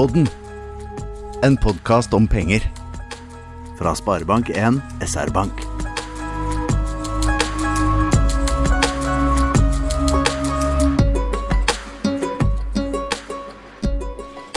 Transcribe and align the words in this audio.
Sparepodden. 0.00 0.28
En 1.42 1.56
podkast 1.56 2.14
om 2.14 2.28
penger. 2.28 2.72
Fra 3.78 3.92
Sparebank1 3.94 4.80
SR-Bank. 5.04 5.52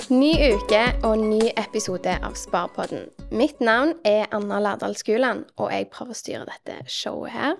Ny 0.08 0.32
uke 0.54 0.80
og 1.04 1.18
ny 1.20 1.42
episode 1.58 2.16
av 2.24 2.40
Sparepodden. 2.40 3.10
Mitt 3.36 3.60
navn 3.60 3.98
er 4.08 4.32
Anna 4.32 4.62
Lardal 4.64 4.96
Skuland, 4.96 5.44
og 5.60 5.76
jeg 5.76 5.90
prøver 5.92 6.16
å 6.16 6.22
styre 6.22 6.48
dette 6.54 6.80
showet 6.88 7.36
her. 7.36 7.60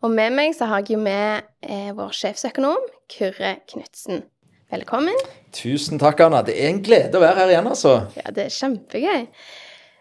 Og 0.00 0.16
med 0.16 0.32
meg 0.32 0.56
så 0.56 0.72
har 0.72 0.80
jeg 0.80 0.96
jo 0.96 1.04
med 1.04 1.44
eh, 1.60 1.92
vår 1.92 2.16
sjefsøkonom, 2.22 2.88
Kyrre 3.12 3.58
Knutsen. 3.68 4.24
Velkommen. 4.72 5.16
Tusen 5.58 5.98
takk, 5.98 6.20
Anna. 6.22 6.42
Det 6.46 6.54
er 6.54 6.70
en 6.70 6.82
glede 6.86 7.18
å 7.18 7.22
være 7.22 7.40
her 7.42 7.52
igjen, 7.54 7.66
altså. 7.70 7.94
Ja, 8.18 8.30
det 8.34 8.44
er 8.46 8.54
kjempegøy. 8.54 9.26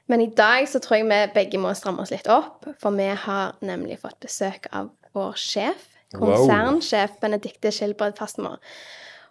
Men 0.08 0.22
i 0.24 0.30
dag 0.38 0.68
så 0.70 0.80
tror 0.84 1.00
jeg 1.02 1.08
vi 1.10 1.20
begge 1.36 1.60
må 1.60 1.74
stramme 1.76 2.04
oss 2.06 2.14
litt 2.14 2.30
opp, 2.32 2.68
for 2.80 2.96
vi 2.96 3.10
har 3.26 3.58
nemlig 3.66 3.98
fått 4.04 4.20
besøk 4.24 4.70
av 4.72 4.92
vår 5.18 5.34
sjef, 5.42 5.94
Wow. 6.16 6.22
konsernsjef 6.24 7.18
Benedicte 7.20 7.68
Skilbred 7.76 8.14
Fastmo. 8.16 8.54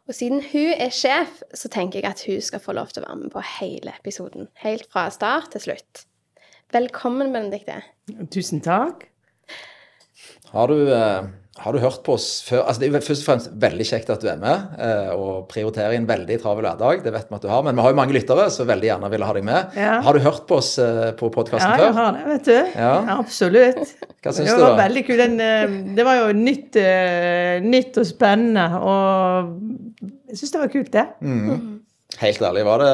Og 0.07 0.15
siden 0.15 0.43
hun 0.53 0.75
er 0.77 0.91
sjef, 0.93 1.39
så 1.57 1.71
tenker 1.73 2.03
jeg 2.03 2.11
at 2.11 2.21
hun 2.29 2.43
skal 2.45 2.61
få 2.61 2.75
lov 2.77 2.91
til 2.93 3.01
å 3.03 3.07
være 3.09 3.17
med 3.23 3.33
på 3.33 3.41
hele 3.57 3.95
episoden. 3.97 4.51
Helt 4.61 4.85
fra 4.93 5.07
start 5.11 5.55
til 5.55 5.65
slutt. 5.65 6.03
Velkommen, 6.77 7.33
Benedicte. 7.33 7.79
Tusen 8.31 8.61
takk. 8.61 9.07
Har 10.53 10.69
du, 10.69 10.93
eh, 10.93 11.31
har 11.59 11.73
du 11.73 11.79
hørt 11.81 12.03
på 12.05 12.13
oss 12.19 12.27
før? 12.45 12.63
Altså, 12.69 12.81
det 12.83 12.87
er 12.89 12.93
jo 12.95 13.01
først 13.07 13.23
og 13.23 13.27
fremst 13.31 13.51
veldig 13.63 13.87
kjekt 13.89 14.11
at 14.13 14.21
du 14.21 14.27
er 14.29 14.37
med 14.41 14.75
eh, 14.83 15.09
og 15.17 15.47
prioriterer 15.49 15.95
en 15.97 16.07
veldig 16.09 16.37
travel 16.43 16.67
hverdag. 16.67 17.01
Det 17.07 17.13
vet 17.15 17.31
vi 17.31 17.39
at 17.39 17.47
du 17.47 17.49
har. 17.49 17.63
Men 17.65 17.79
vi 17.79 17.85
har 17.87 17.95
jo 17.95 17.99
mange 18.01 18.17
lyttere 18.17 18.45
som 18.53 18.69
veldig 18.69 18.91
gjerne 18.91 19.11
ville 19.15 19.29
ha 19.31 19.37
deg 19.39 19.47
med. 19.49 19.79
Ja. 19.81 19.95
Har 20.05 20.19
du 20.19 20.21
hørt 20.27 20.43
på 20.51 20.59
oss 20.61 20.75
eh, 20.83 21.11
på 21.17 21.31
Ja, 21.31 21.35
podkasten 21.39 21.73
jeg 21.73 21.87
før? 21.87 21.97
har 21.97 22.19
det, 22.19 22.27
vet 22.35 22.51
du. 22.51 22.77
Ja. 22.77 22.93
Absolutt. 23.17 23.95
Hva 24.27 24.35
syns 24.37 24.51
det 24.51 24.59
du, 24.59 24.63
var 24.67 24.75
da? 24.77 24.83
veldig 24.85 25.05
kult. 25.09 25.23
Den, 25.25 25.41
eh, 25.47 25.79
Det 25.97 26.07
var 26.11 26.21
jo 26.21 26.29
nytt, 26.37 26.77
eh, 26.83 27.57
nytt 27.65 27.97
og 28.03 28.07
spennende, 28.13 28.67
og 28.77 30.13
jeg 30.29 30.43
syns 30.43 30.55
det 30.59 30.63
var 30.67 30.73
kult, 30.77 30.93
det. 30.93 31.07
Mm. 31.25 31.81
Helt 32.17 32.41
ærlig, 32.41 32.63
var 32.65 32.81
det, 32.81 32.91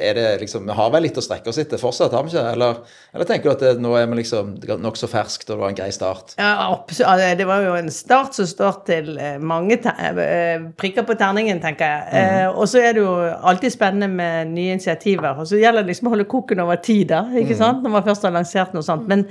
er 0.00 0.14
det 0.16 0.24
liksom, 0.40 0.64
Vi 0.68 0.74
har 0.78 0.92
vel 0.94 1.04
litt 1.04 1.18
å 1.20 1.24
strekke 1.24 1.50
oss 1.52 1.58
etter 1.60 1.80
fortsatt, 1.80 2.14
har 2.16 2.24
vi 2.24 2.32
ikke? 2.32 2.44
Eller, 2.54 2.78
eller 3.12 3.28
tenker 3.28 3.50
du 3.50 3.52
at 3.52 3.64
det, 3.64 3.72
nå 3.84 3.92
er 3.98 4.06
vi 4.08 4.18
liksom 4.22 4.54
nokså 4.80 5.10
ferskt, 5.12 5.44
og 5.50 5.56
det 5.56 5.60
var 5.60 5.72
en 5.74 5.78
grei 5.78 5.90
start? 5.92 6.32
Ja, 6.40 6.70
absolutt. 6.70 7.36
Det 7.36 7.48
var 7.48 7.66
jo 7.66 7.74
en 7.76 7.92
start 7.92 8.38
som 8.38 8.48
står 8.48 8.80
til 8.88 9.12
eh, 9.20 9.36
mange 9.36 9.76
eh, 9.76 10.64
prikker 10.80 11.04
på 11.08 11.18
terningen, 11.20 11.60
tenker 11.60 11.92
jeg. 11.92 12.22
Eh, 12.22 12.48
og 12.48 12.64
så 12.72 12.80
er 12.80 12.96
det 12.96 13.04
jo 13.04 13.12
alltid 13.20 13.76
spennende 13.76 14.08
med 14.08 14.54
nye 14.54 14.78
initiativer. 14.78 15.36
Og 15.36 15.50
så 15.50 15.60
gjelder 15.60 15.84
det 15.84 15.92
liksom 15.92 16.08
å 16.08 16.16
holde 16.16 16.30
koken 16.30 16.64
over 16.64 16.80
tid, 16.80 17.10
da, 17.12 17.26
ikke 17.36 17.58
sant? 17.58 17.84
når 17.84 17.98
man 17.98 18.08
først 18.08 18.24
har 18.24 18.36
lansert 18.36 18.72
noe 18.76 18.86
sånt. 18.86 19.04
Men 19.10 19.26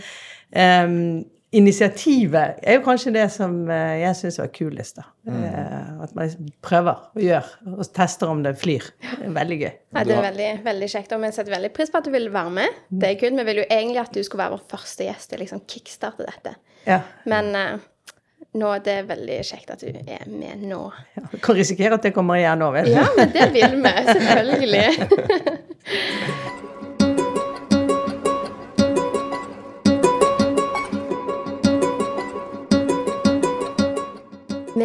eh, 0.54 1.26
initiativet 1.56 2.60
er 2.62 2.78
jo 2.78 2.84
kanskje 2.86 3.14
det 3.16 3.26
som 3.34 3.56
eh, 3.72 4.02
jeg 4.02 4.20
syns 4.20 4.40
var 4.42 4.52
kulest. 4.56 5.00
da. 5.00 5.08
Mm. 5.26 6.02
at 6.06 6.12
man 6.14 6.28
liksom 6.28 6.52
prøver 6.62 7.00
og 7.16 7.22
gjør, 7.24 7.48
og 7.72 7.88
tester 7.98 8.30
om 8.30 8.44
det 8.46 8.52
flyr. 8.62 8.92
Det 9.02 9.26
er 9.26 9.34
veldig 9.34 9.58
gøy. 9.58 9.72
Ja, 9.96 10.04
det 10.06 10.14
er 10.14 10.28
veldig, 10.28 10.52
veldig 10.68 10.90
kjekt, 10.92 11.16
og 11.16 11.24
vi 11.24 11.32
setter 11.34 11.56
veldig 11.56 11.72
pris 11.74 11.90
på 11.90 11.98
at 11.98 12.06
du 12.06 12.12
vil 12.14 12.30
være 12.34 12.54
med. 12.60 12.78
Det 12.92 13.10
er 13.10 13.18
kult. 13.24 13.40
Vi 13.40 13.48
vil 13.50 13.64
jo 13.64 13.66
egentlig 13.66 14.04
at 14.04 14.14
du 14.14 14.22
skulle 14.22 14.44
være 14.44 14.58
vår 14.60 14.64
første 14.76 15.08
gjest 15.08 15.34
og 15.34 15.42
liksom 15.42 15.66
kickstarte 15.66 16.28
dette. 16.28 16.56
Ja. 16.86 17.02
Men 17.26 17.52
nå 17.56 17.66
nå 18.56 18.72
det 18.86 18.94
er 19.02 19.08
veldig 19.10 19.38
kjekt 19.44 19.72
at 19.74 19.84
du 19.84 19.90
er 19.92 20.24
med 20.32 20.64
nå. 20.70 20.82
ja. 21.18 21.26
Kan 21.44 21.58
risikere 21.58 21.98
at 21.98 22.06
det 22.08 22.14
kommer 22.16 22.40
igjen 22.40 22.62
nå, 22.64 22.72
vel? 22.76 22.88
Ja, 22.94 23.08
men 23.18 23.34
det 23.34 23.50
vil 23.56 23.80
vi. 23.84 23.94
Selvfølgelig. 24.14 24.90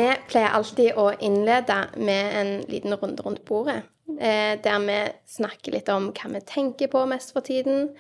Vi 0.01 0.11
pleier 0.31 0.55
alltid 0.57 0.97
å 0.99 1.11
innlede 1.21 1.77
med 2.01 2.37
en 2.41 2.51
liten 2.71 2.95
runde 2.97 3.25
rundt 3.25 3.43
bordet. 3.49 3.83
Eh, 4.11 4.57
der 4.63 4.83
vi 4.87 4.99
snakker 5.29 5.75
litt 5.75 5.89
om 5.93 6.11
hva 6.17 6.31
vi 6.33 6.43
tenker 6.47 6.91
på 6.91 7.05
mest 7.11 7.35
for 7.35 7.45
tiden. 7.47 7.91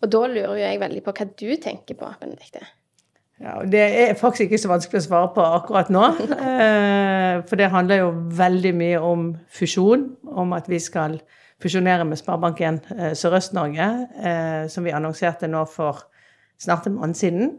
Og 0.00 0.12
da 0.12 0.22
lurer 0.26 0.60
jeg 0.62 0.80
veldig 0.80 1.02
på 1.04 1.14
hva 1.18 1.26
du 1.28 1.48
tenker 1.60 1.98
på, 2.00 2.12
Benedicte. 2.20 2.62
Ja, 3.40 3.60
Det 3.64 3.80
er 3.80 4.14
faktisk 4.20 4.48
ikke 4.48 4.60
så 4.60 4.72
vanskelig 4.72 5.00
å 5.00 5.06
svare 5.08 5.32
på 5.36 5.44
akkurat 5.44 5.92
nå. 5.92 6.06
eh, 6.54 7.40
For 7.48 7.60
det 7.60 7.70
handler 7.72 8.04
jo 8.04 8.10
veldig 8.40 8.74
mye 8.76 9.00
om 9.04 9.30
fusjon, 9.48 10.10
om 10.28 10.56
at 10.56 10.68
vi 10.68 10.80
skal 10.80 11.18
fusjonere 11.60 12.06
med 12.08 12.20
Sparebanken 12.20 12.80
eh, 12.96 13.12
Sørøst-Norge, 13.16 13.88
som 14.72 14.86
vi 14.86 14.96
annonserte 14.96 15.48
nå 15.48 15.66
for 15.68 16.06
snart 16.60 16.88
en 16.88 16.96
måned 16.96 17.20
siden. 17.20 17.58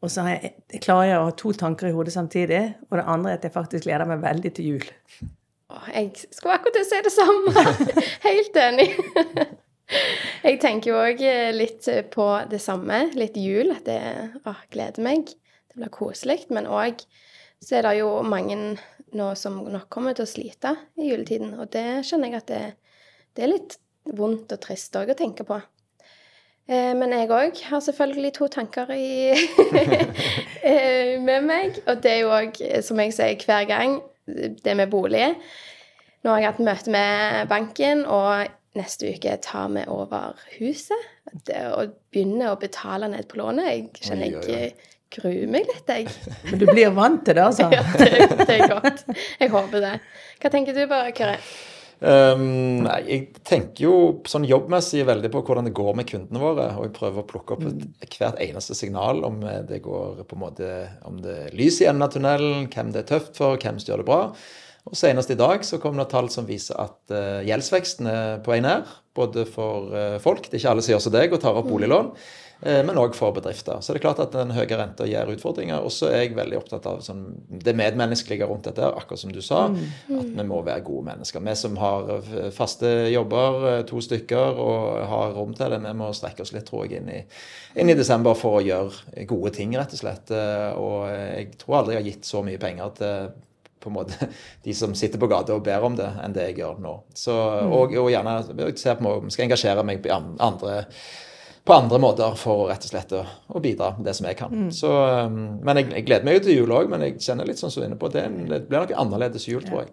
Og 0.00 0.10
så 0.12 0.24
jeg, 0.30 0.54
jeg 0.72 0.80
klarer 0.84 1.10
jeg 1.10 1.20
å 1.20 1.26
ha 1.28 1.32
to 1.36 1.52
tanker 1.52 1.90
i 1.90 1.92
hodet 1.92 2.14
samtidig, 2.14 2.62
og 2.88 2.96
det 2.96 3.04
andre 3.04 3.34
er 3.34 3.40
at 3.40 3.44
jeg 3.44 3.52
faktisk 3.52 3.84
gleder 3.84 4.08
meg 4.08 4.22
veldig 4.22 4.52
til 4.56 4.70
jul. 4.72 4.86
Jeg 5.92 6.12
skulle 6.32 6.56
akkurat 6.56 6.78
til 6.78 6.86
å 6.86 6.88
si 6.88 7.02
det 7.04 7.12
samme. 7.14 7.64
Helt 8.28 8.56
enig. 8.58 8.88
Jeg 10.46 10.60
tenker 10.62 10.92
jo 10.92 10.98
òg 11.02 11.22
litt 11.56 11.86
på 12.14 12.26
det 12.50 12.60
samme. 12.62 13.08
Litt 13.18 13.38
jul. 13.38 13.72
At 13.74 13.88
det 13.88 14.00
å, 14.46 14.54
gleder 14.70 15.02
meg. 15.02 15.32
Det 15.70 15.78
blir 15.78 15.92
koselig. 15.94 16.44
Men 16.54 16.68
òg 16.70 17.02
så 17.60 17.78
er 17.78 17.86
det 17.86 17.96
jo 17.98 18.12
mange 18.26 18.56
nå 19.16 19.28
som 19.38 19.58
nok 19.66 19.88
kommer 19.92 20.16
til 20.16 20.26
å 20.26 20.30
slite 20.30 20.74
i 20.98 21.10
juletiden. 21.10 21.56
Og 21.58 21.70
det 21.74 22.02
skjønner 22.06 22.32
jeg 22.32 22.42
at 22.42 22.50
det, 22.50 22.62
det 23.36 23.44
er 23.44 23.52
litt 23.52 23.76
vondt 24.16 24.54
og 24.54 24.62
trist 24.62 24.96
òg 24.98 25.12
å 25.12 25.18
tenke 25.18 25.46
på. 25.46 25.58
Eh, 26.70 26.92
Men 26.94 27.12
jeg 27.16 27.30
òg 27.34 27.58
har 27.66 27.80
selvfølgelig 27.82 28.32
to 28.36 28.46
tanker 28.52 28.92
i, 28.94 29.32
eh, 30.70 31.16
med 31.22 31.42
meg. 31.48 31.80
Og 31.86 31.98
det 32.02 32.12
er 32.12 32.22
jo 32.22 32.30
òg, 32.36 32.60
som 32.86 33.00
jeg 33.02 33.16
sier 33.16 33.44
hver 33.46 33.66
gang, 33.70 33.98
det 34.64 34.76
med 34.78 34.90
bolig. 34.92 35.26
Nå 36.22 36.30
har 36.34 36.42
jeg 36.42 36.50
hatt 36.52 36.62
møte 36.64 36.92
med 36.94 37.48
banken, 37.50 38.04
og 38.06 38.46
neste 38.78 39.14
uke 39.16 39.34
tar 39.42 39.72
vi 39.74 39.82
over 39.90 40.36
huset. 40.58 41.08
Det, 41.46 41.58
og 41.74 41.96
begynner 42.12 42.52
å 42.52 42.60
betale 42.60 43.08
ned 43.10 43.26
på 43.30 43.38
lånet. 43.40 43.70
Jeg 43.70 44.06
kjenner 44.06 44.26
Oi, 44.26 44.40
oi, 44.44 44.54
jeg 44.54 44.72
gruer 45.16 45.50
meg 45.50 45.66
litt, 45.70 45.90
jeg. 45.90 46.06
Men 46.50 46.62
du 46.62 46.66
blir 46.70 46.94
vant 46.94 47.24
til 47.26 47.38
det, 47.38 47.44
altså? 47.48 47.66
Ja, 47.74 47.82
det, 47.98 48.46
det 48.46 48.56
er 48.60 48.66
godt. 48.76 49.04
Jeg 49.40 49.50
håper 49.54 49.84
det. 49.88 49.92
Hva 50.42 50.52
tenker 50.54 50.76
du 50.76 50.84
på, 50.90 51.02
Kyrre? 51.18 51.38
Um, 52.00 52.80
nei, 52.86 52.96
jeg 53.04 53.42
tenker 53.44 53.84
jo 53.84 53.94
sånn 54.28 54.46
jobbmessig 54.48 55.02
veldig 55.04 55.28
på 55.34 55.42
hvordan 55.44 55.66
det 55.68 55.74
går 55.76 55.98
med 55.98 56.08
kundene 56.08 56.40
våre. 56.40 56.70
Og 56.78 56.86
jeg 56.88 56.94
prøver 56.96 57.22
å 57.22 57.28
plukke 57.28 57.56
opp 57.56 57.66
et, 57.68 57.84
hvert 58.16 58.40
eneste 58.40 58.76
signal 58.78 59.20
om 59.28 59.42
det 59.68 59.82
går 59.84 60.24
på 60.24 60.38
en 60.38 60.44
måte 60.46 60.70
Om 61.08 61.20
det 61.24 61.36
er 61.44 61.56
lys 61.56 61.82
i 61.82 61.90
enden 61.90 62.06
av 62.06 62.14
tunnelen, 62.14 62.66
hvem 62.72 62.94
det 62.94 63.04
er 63.04 63.12
tøft 63.12 63.36
for, 63.40 63.60
hvem 63.60 63.80
som 63.80 63.92
gjør 63.92 64.04
det 64.04 64.08
bra. 64.08 64.22
Og 64.88 64.96
Senest 64.96 65.30
i 65.32 65.38
dag 65.38 65.64
så 65.66 65.78
kom 65.80 65.98
det 66.00 66.08
tall 66.10 66.30
som 66.32 66.48
viser 66.48 66.78
at 66.80 67.12
uh, 67.12 67.40
gjeldsveksten 67.44 68.08
er 68.08 68.44
på 68.44 68.54
vei 68.54 68.62
ned. 68.64 68.88
Både 69.16 69.44
for 69.48 69.90
uh, 69.92 70.20
folk, 70.22 70.46
det 70.48 70.56
er 70.56 70.62
ikke 70.62 70.76
alle 70.76 70.84
som 70.86 70.94
gjør 70.94 71.02
som 71.04 71.18
deg 71.18 71.34
og 71.34 71.42
tar 71.42 71.58
opp 71.60 71.66
boliglån, 71.68 72.08
uh, 72.64 72.78
men 72.88 73.00
òg 73.02 73.12
for 73.18 73.36
bedrifter. 73.36 73.82
Så 73.84 73.92
det 73.92 74.00
er 74.00 74.04
klart 74.06 74.22
at 74.24 74.32
den 74.32 74.54
høye 74.56 74.78
renta 74.80 75.04
gir 75.04 75.28
utfordringer. 75.34 75.84
Og 75.84 75.92
så 75.92 76.08
er 76.08 76.22
jeg 76.22 76.38
veldig 76.38 76.56
opptatt 76.62 76.88
av 76.88 77.02
sånn, 77.04 77.26
det 77.60 77.74
medmenneskelige 77.76 78.48
rundt 78.48 78.70
dette, 78.70 78.88
akkurat 78.88 79.20
som 79.20 79.34
du 79.36 79.42
sa. 79.44 79.66
At 79.68 80.32
vi 80.38 80.48
må 80.48 80.62
være 80.64 80.86
gode 80.86 81.10
mennesker. 81.10 81.44
Vi 81.44 81.56
som 81.60 81.76
har 81.82 82.08
faste 82.56 82.94
jobber, 83.12 83.84
to 83.90 84.00
stykker, 84.06 84.64
og 84.64 85.04
har 85.12 85.36
rom 85.36 85.52
til 85.60 85.76
det, 85.76 85.82
vi 85.84 85.94
må 86.00 86.08
strekke 86.16 86.46
oss 86.46 86.54
litt, 86.56 86.70
tror 86.72 86.88
jeg, 86.88 87.02
inn 87.02 87.12
i, 87.18 87.20
inn 87.76 87.92
i 87.92 87.98
desember 88.00 88.38
for 88.38 88.62
å 88.62 88.64
gjøre 88.64 89.28
gode 89.28 89.52
ting, 89.60 89.76
rett 89.76 89.92
og 89.92 90.04
slett. 90.06 90.34
Og 90.80 90.98
jeg 91.12 91.52
tror 91.60 91.82
aldri 91.82 91.98
jeg 91.98 92.04
har 92.04 92.12
gitt 92.14 92.32
så 92.32 92.44
mye 92.48 92.64
penger 92.64 92.96
til 92.96 93.30
på 93.80 93.90
en 93.90 93.96
måte 93.96 94.28
de 94.66 94.76
som 94.76 94.94
sitter 94.98 95.20
på 95.20 95.30
gata 95.30 95.56
og 95.56 95.64
ber 95.66 95.86
om 95.86 95.96
det, 95.98 96.10
enn 96.24 96.36
det 96.36 96.50
jeg 96.50 96.60
gjør 96.62 96.78
nå. 96.84 96.94
Så, 97.16 97.34
og, 97.66 97.96
og 97.96 98.12
gjerne 98.12 98.38
ser 98.78 99.00
på 99.00 99.16
om 99.18 99.28
jeg 99.28 99.36
skal 99.36 99.48
engasjere 99.48 99.86
meg 99.86 100.04
på 100.04 100.14
andre 100.14 100.84
på 101.64 101.74
andre 101.76 101.98
måter 102.00 102.36
for 102.40 102.70
rett 102.70 102.84
og 102.86 102.90
slett 102.90 103.12
å, 103.14 103.20
å 103.52 103.60
bidra 103.62 103.92
med 103.98 104.06
det 104.08 104.14
som 104.16 104.26
jeg 104.26 104.38
kan. 104.38 104.70
Så, 104.74 104.90
um, 104.90 105.60
men 105.62 105.78
jeg, 105.82 105.90
jeg 105.92 106.06
gleder 106.08 106.26
meg 106.26 106.38
jo 106.38 106.44
til 106.46 106.56
jul 106.56 106.72
òg, 106.74 106.88
men 106.90 107.04
jeg 107.04 107.18
kjenner 107.20 107.46
litt 107.46 107.60
sånn 107.60 107.70
som 107.70 107.82
du 107.82 107.84
er 107.84 107.90
inne 107.90 108.00
på, 108.00 108.08
det, 108.10 108.24
det 108.48 108.62
blir 108.66 108.80
nok 108.80 108.94
annerledes 108.96 109.44
jul, 109.46 109.60
tror 109.66 109.84
jeg. 109.84 109.92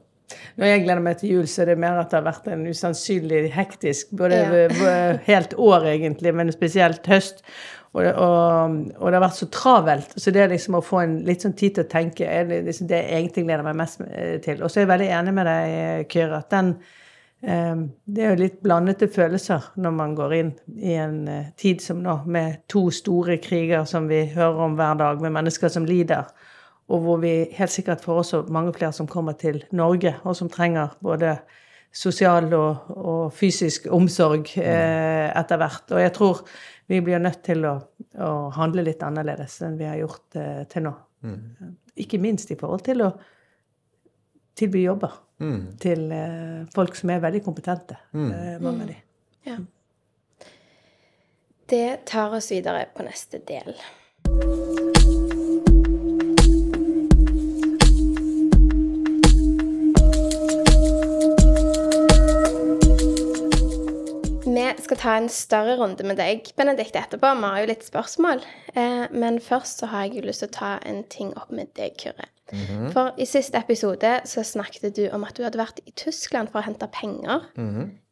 Når 0.58 0.72
jeg 0.72 0.82
gleder 0.84 1.04
meg 1.06 1.20
til 1.20 1.36
jul, 1.36 1.46
så 1.48 1.62
er 1.64 1.70
det 1.72 1.78
mer 1.80 2.00
at 2.02 2.10
det 2.12 2.18
har 2.18 2.26
vært 2.26 2.48
en 2.52 2.66
usannsynlig 2.68 3.44
hektisk 3.54 4.10
både 4.20 4.40
Ja. 4.42 4.96
helt 5.28 5.54
år, 5.54 5.86
egentlig, 5.94 6.34
men 6.36 6.52
spesielt 6.52 7.06
høst. 7.08 7.44
Og, 7.98 8.06
og, 8.06 8.78
og 9.00 9.10
det 9.10 9.18
har 9.18 9.24
vært 9.24 9.40
så 9.40 9.48
travelt. 9.54 10.14
Så 10.20 10.34
det 10.34 10.46
liksom 10.52 10.78
å 10.78 10.84
få 10.86 11.02
en 11.02 11.18
litt 11.26 11.46
sånn 11.46 11.56
tid 11.58 11.78
til 11.78 11.88
å 11.88 11.92
tenke 11.92 12.28
er 12.30 12.46
det 12.50 12.62
liksom 12.68 12.90
det 12.92 13.02
jeg 13.02 13.22
egentlig 13.22 13.48
gleder 13.48 13.66
meg 13.66 13.80
mest 13.82 14.04
til. 14.46 14.62
Og 14.62 14.70
så 14.70 14.80
er 14.80 14.86
jeg 14.86 14.92
veldig 14.94 15.12
enig 15.20 15.36
med 15.38 15.50
deg, 15.50 16.06
Kyrre, 16.14 16.42
at 16.44 16.54
den 16.54 16.74
eh, 17.42 17.86
Det 18.06 18.24
er 18.26 18.36
jo 18.36 18.44
litt 18.44 18.60
blandede 18.66 19.10
følelser 19.14 19.72
når 19.82 19.98
man 19.98 20.14
går 20.18 20.38
inn 20.38 20.54
i 20.78 20.94
en 21.02 21.18
eh, 21.32 21.50
tid 21.58 21.82
som 21.82 22.04
nå, 22.06 22.20
med 22.30 22.62
to 22.70 22.88
store 22.94 23.40
kriger 23.42 23.90
som 23.90 24.12
vi 24.12 24.28
hører 24.36 24.68
om 24.70 24.78
hver 24.78 25.02
dag, 25.02 25.24
med 25.24 25.36
mennesker 25.40 25.74
som 25.74 25.90
lider 25.90 26.30
og 26.88 27.04
hvor 27.04 27.18
vi 27.20 27.34
helt 27.58 27.72
sikkert 27.72 28.04
får 28.04 28.22
også 28.22 28.44
mange 28.54 28.74
flere 28.76 28.96
som 28.96 29.10
kommer 29.12 29.36
til 29.40 29.60
Norge, 29.76 30.16
og 30.24 30.36
som 30.40 30.50
trenger 30.50 30.96
både 31.04 31.38
sosial 31.98 32.50
og, 32.54 32.90
og 32.94 33.22
fysisk 33.36 33.88
omsorg 33.94 34.52
eh, 34.62 35.28
etter 35.32 35.62
hvert. 35.62 35.94
Og 35.96 36.04
jeg 36.04 36.14
tror 36.16 36.44
vi 36.88 37.02
blir 37.04 37.22
nødt 37.24 37.42
til 37.48 37.66
å, 37.68 37.78
å 38.24 38.34
handle 38.56 38.86
litt 38.86 39.04
annerledes 39.04 39.60
enn 39.66 39.80
vi 39.80 39.90
har 39.90 40.00
gjort 40.00 40.38
eh, 40.40 40.64
til 40.72 40.88
nå. 40.88 40.94
Ikke 41.98 42.20
minst 42.22 42.54
i 42.54 42.60
forhold 42.60 42.86
til 42.86 43.02
å 43.08 43.12
tilby 44.58 44.86
jobber 44.86 45.18
til 45.82 46.12
eh, 46.12 46.64
folk 46.74 46.96
som 46.98 47.14
er 47.14 47.22
veldig 47.22 47.44
kompetente. 47.46 48.00
Eh, 48.14 48.56
mange 48.62 48.88
av 48.88 48.94
de. 48.94 48.98
Ja. 49.50 49.58
Det 51.68 52.06
tar 52.08 52.38
oss 52.38 52.52
videre 52.52 52.88
på 52.96 53.06
neste 53.06 53.44
del. 53.46 53.76
Skal 64.84 65.00
ta 65.02 65.18
en 65.18 65.30
større 65.32 65.78
runde 65.80 66.06
med 66.08 66.20
deg, 66.20 66.48
Benedikt 66.58 66.96
etterpå. 67.00 67.34
Vi 67.40 67.52
har 67.52 67.62
jo 67.64 67.70
litt 67.72 67.86
spørsmål. 67.88 68.44
Eh, 68.74 69.06
men 69.12 69.42
først 69.44 69.84
så 69.84 69.92
har 69.92 70.08
jeg 70.08 70.20
jo 70.20 70.28
lyst 70.28 70.44
til 70.44 70.52
å 70.52 70.58
ta 70.58 70.72
en 70.88 71.04
ting 71.12 71.34
opp 71.40 71.54
med 71.54 71.72
deg, 71.80 71.96
Kyrre. 72.02 72.30
For 72.94 73.12
i 73.20 73.28
siste 73.28 73.60
episode 73.60 74.14
så 74.30 74.44
snakket 74.46 74.96
du 74.96 75.06
om 75.12 75.26
at 75.28 75.36
du 75.38 75.44
hadde 75.44 75.60
vært 75.60 75.82
i 75.86 75.94
Tyskland 76.00 76.52
for 76.54 76.62
å 76.62 76.68
hente 76.68 76.88
penger. 76.94 77.50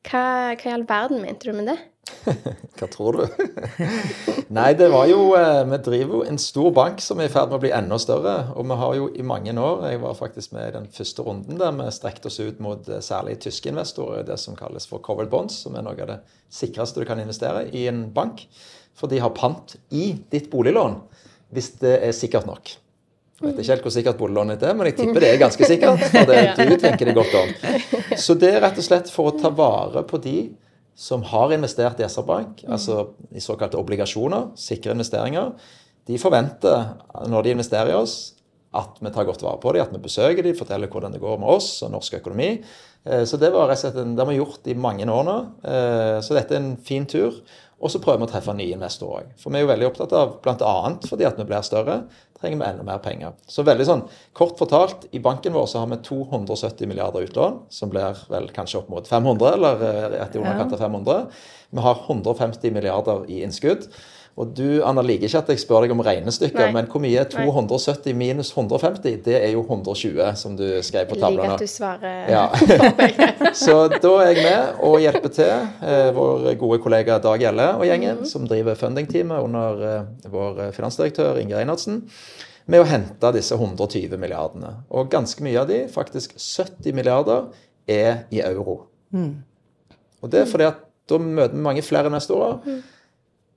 hva, 0.09 0.23
hva 0.55 0.71
i 0.71 0.73
all 0.75 0.87
verden 0.89 1.21
mente 1.23 1.47
du 1.47 1.55
med 1.55 1.71
det? 1.71 1.79
Hva 2.77 2.87
tror 2.91 3.17
du? 3.17 3.45
Nei, 4.57 4.67
det 4.77 4.91
var 4.93 5.07
jo 5.09 5.31
eh, 5.37 5.63
Vi 5.65 5.79
driver 5.87 6.19
jo 6.19 6.27
en 6.29 6.37
stor 6.41 6.69
bank 6.75 7.01
som 7.01 7.19
er 7.21 7.29
i 7.29 7.33
ferd 7.33 7.49
med 7.49 7.57
å 7.57 7.63
bli 7.63 7.71
enda 7.73 7.97
større. 8.01 8.35
Og 8.53 8.67
vi 8.69 8.77
har 8.81 8.93
jo 8.99 9.07
i 9.09 9.25
mange 9.25 9.55
år 9.57 9.87
Jeg 9.89 10.01
var 10.03 10.17
faktisk 10.19 10.53
med 10.55 10.69
i 10.69 10.75
den 10.77 10.87
første 10.93 11.25
runden 11.25 11.59
der 11.61 11.73
vi 11.79 11.89
strekte 11.95 12.29
oss 12.29 12.39
ut 12.41 12.61
mot 12.63 12.89
eh, 12.89 13.01
særlig 13.03 13.39
tyske 13.45 13.71
investorer. 13.73 14.25
Det 14.27 14.37
som 14.41 14.57
kalles 14.59 14.87
for 14.89 15.01
covered 15.05 15.31
bonds, 15.33 15.57
som 15.65 15.77
er 15.77 15.85
noe 15.85 15.97
av 15.97 16.11
det 16.13 16.19
sikreste 16.53 17.01
du 17.01 17.09
kan 17.09 17.21
investere 17.21 17.65
i 17.73 17.87
en 17.89 18.05
bank. 18.13 18.45
For 18.95 19.11
de 19.11 19.19
har 19.23 19.33
pant 19.35 19.75
i 19.89 20.11
ditt 20.31 20.51
boliglån 20.53 21.01
hvis 21.55 21.73
det 21.81 21.97
er 22.05 22.13
sikkert 22.15 22.47
nok. 22.49 22.75
Jeg 23.41 23.49
vet 23.49 23.57
ikke 23.59 23.71
helt 23.73 23.83
hvor 23.83 23.91
sikkert 23.93 24.19
boliglånet 24.19 24.61
er, 24.63 24.75
men 24.79 24.87
jeg 24.87 24.95
tipper 24.95 25.19
det 25.23 25.29
er 25.33 25.41
ganske 25.41 25.67
sikkert. 25.67 26.03
For 26.13 26.29
det, 26.29 26.43
du 26.69 26.75
tenker 26.79 27.09
det 27.09 27.15
godt 27.17 27.33
om. 27.35 27.49
Så 28.21 28.35
det 28.39 28.53
er 28.55 28.61
rett 28.63 28.79
og 28.79 28.85
slett 28.85 29.11
for 29.11 29.27
å 29.31 29.35
ta 29.35 29.51
vare 29.51 30.05
på 30.07 30.19
de 30.23 30.37
som 30.95 31.25
har 31.27 31.51
investert 31.51 31.99
i 31.99 32.05
SR-Bank, 32.07 32.61
altså 32.71 33.09
i 33.35 33.43
såkalte 33.43 33.75
obligasjoner, 33.81 34.53
sikre 34.55 34.95
investeringer. 34.95 35.51
De 36.07 36.15
forventer, 36.21 36.93
når 37.27 37.43
de 37.49 37.53
investerer 37.57 37.91
i 37.91 37.97
oss, 37.99 38.15
at 38.75 38.97
vi 39.03 39.11
tar 39.11 39.27
godt 39.27 39.43
vare 39.43 39.59
på 39.63 39.71
dem, 39.75 39.83
at 39.83 39.91
vi 39.95 39.99
besøker 40.03 40.43
dem, 40.43 40.55
forteller 40.55 40.87
hvordan 40.91 41.11
det 41.15 41.19
går 41.23 41.37
med 41.43 41.51
oss 41.51 41.69
og 41.83 41.91
norsk 41.93 42.17
økonomi. 42.21 42.49
Eh, 43.07 43.23
Så 43.27 43.39
det 43.39 43.51
var 43.51 43.67
rett 43.67 43.79
og 43.79 43.83
slett 43.85 43.99
en, 44.01 44.15
det 44.15 44.23
har 44.23 44.31
vi 44.31 44.39
gjort 44.39 44.67
i 44.71 44.75
mange 44.79 45.07
år 45.11 45.23
nå. 45.27 45.35
Eh, 45.63 46.17
Så 46.23 46.35
dette 46.35 46.55
er 46.55 46.63
en 46.63 46.75
fin 46.77 47.05
tur. 47.07 47.41
Og 47.83 47.92
så 47.92 48.00
prøver 48.00 48.22
vi 48.22 48.27
å 48.30 48.31
treffe 48.31 48.54
nye 48.56 48.75
investorer 48.75 49.25
òg. 49.25 49.33
For 49.42 49.51
vi 49.51 49.60
er 49.60 49.66
jo 49.66 49.72
veldig 49.74 49.88
opptatt 49.89 50.13
av, 50.16 50.38
bl.a. 50.45 50.75
fordi 51.10 51.27
at 51.27 51.39
vi 51.39 51.45
blir 51.50 51.66
større, 51.66 51.98
trenger 52.39 52.62
vi 52.62 52.68
enda 52.69 52.86
mer 52.88 53.01
penger. 53.04 53.36
Så 53.51 53.66
veldig 53.68 53.88
sånn, 53.88 54.04
kort 54.38 54.56
fortalt, 54.60 55.07
i 55.16 55.22
banken 55.24 55.56
vår 55.56 55.68
så 55.72 55.83
har 55.83 55.92
vi 55.92 56.00
270 56.07 56.89
milliarder 56.92 57.27
utlån, 57.27 57.60
som 57.74 57.92
blir 57.92 58.22
vel 58.31 58.48
kanskje 58.56 58.80
opp 58.81 58.92
mot 58.94 59.07
500, 59.07 59.57
eller 59.57 59.86
rett 60.16 60.38
i 60.38 60.42
underkant 60.42 60.75
av 60.77 60.86
500. 60.86 61.24
Vi 61.75 61.83
har 61.83 62.04
150 62.07 62.75
milliarder 62.75 63.27
i 63.31 63.42
innskudd. 63.44 63.89
Og 64.35 64.49
du 64.51 64.81
Anna, 64.83 64.99
liker 65.05 65.29
ikke 65.29 65.39
at 65.45 65.49
jeg 65.53 65.61
spør 65.61 65.85
deg 65.85 65.93
om 65.95 66.01
regnestykker, 66.03 66.65
Nei. 66.67 66.73
men 66.75 66.87
hvor 66.91 66.99
mye 66.99 67.21
er 67.21 67.27
270 67.31 68.17
minus 68.19 68.49
150? 68.51 69.21
Det 69.23 69.35
er 69.37 69.53
jo 69.53 69.61
120, 69.63 70.17
som 70.35 70.57
du 70.59 70.65
skrev 70.83 71.05
på 71.07 71.15
Jeg 71.15 71.37
liker 71.37 71.53
at 71.53 71.61
du 71.63 71.69
svarer 71.71 72.27
Ja. 72.33 72.41
Så 73.65 73.77
da 73.93 74.11
er 74.25 74.33
jeg 74.33 74.43
med 74.43 74.81
og 74.83 74.97
hjelper 74.99 75.31
til 75.37 75.53
eh, 75.87 76.09
vår 76.15 76.49
gode 76.59 76.81
kollega 76.83 77.15
Dag 77.23 77.45
Gjelle 77.45 77.69
og 77.77 77.85
gjengen, 77.87 78.25
som 78.27 78.47
driver 78.49 78.75
fundingteamet 78.75 79.45
under 79.45 79.85
eh, 79.87 80.09
vår 80.33 80.59
eh, 80.65 80.73
finansdirektør 80.75 81.39
Inger 81.39 81.61
Einarsen, 81.61 82.01
med 82.67 82.83
å 82.83 82.89
hente 82.89 83.31
disse 83.37 83.55
120 83.55 84.17
milliardene. 84.19 84.73
Og 84.91 85.07
ganske 85.13 85.45
mye 85.47 85.61
av 85.61 85.69
de, 85.71 85.85
faktisk 85.93 86.35
70 86.35 86.97
milliarder, 86.97 87.47
er 87.87 88.25
i 88.33 88.43
euro. 88.43 88.81
Og 89.15 90.31
det 90.33 90.43
er 90.43 90.49
fordi 90.49 90.67
at 90.67 90.83
da 91.07 91.21
møter 91.21 91.53
vi 91.53 91.61
mange 91.61 91.85
flere 91.85 92.09
investorer. 92.09 92.81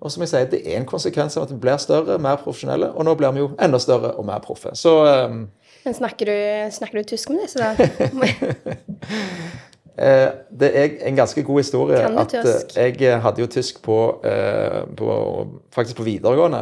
Og 0.01 0.13
som 0.15 0.23
jeg 0.23 0.31
sier, 0.31 0.47
det 0.51 0.61
er 0.63 0.79
en 0.79 0.87
konsekvens 0.87 1.37
av 1.37 1.49
at 1.49 1.53
vi 1.53 1.59
blir 1.59 1.79
større, 1.83 2.19
mer 2.23 2.39
profesjonelle, 2.39 2.93
og 2.95 3.07
nå 3.09 3.15
blir 3.19 3.33
vi 3.35 3.43
jo 3.43 3.49
enda 3.59 3.81
større 3.83 4.13
og 4.15 4.27
mer 4.29 4.39
proffe. 4.45 4.71
Så 4.79 4.93
um... 5.27 5.49
Men 5.85 5.95
snakker 5.95 6.29
du, 6.29 6.37
snakker 6.75 7.01
du 7.01 7.09
tysk 7.09 7.33
med 7.33 7.47
disse, 7.47 7.59
da? 7.59 7.75
Eh, 9.99 10.29
det 10.61 10.69
er 10.79 10.93
en 11.09 11.17
ganske 11.19 11.43
god 11.43 11.57
historie. 11.59 11.97
Kan 11.99 12.13
du 12.15 12.21
at 12.21 12.29
tysk? 12.31 12.77
eh, 12.77 12.85
Jeg 12.85 13.03
eh, 13.03 13.17
hadde 13.23 13.41
jo 13.43 13.49
tysk 13.51 13.81
på, 13.83 13.97
eh, 14.23 14.85
på 14.97 15.09
faktisk 15.75 15.97
på 15.99 16.07
videregående. 16.07 16.61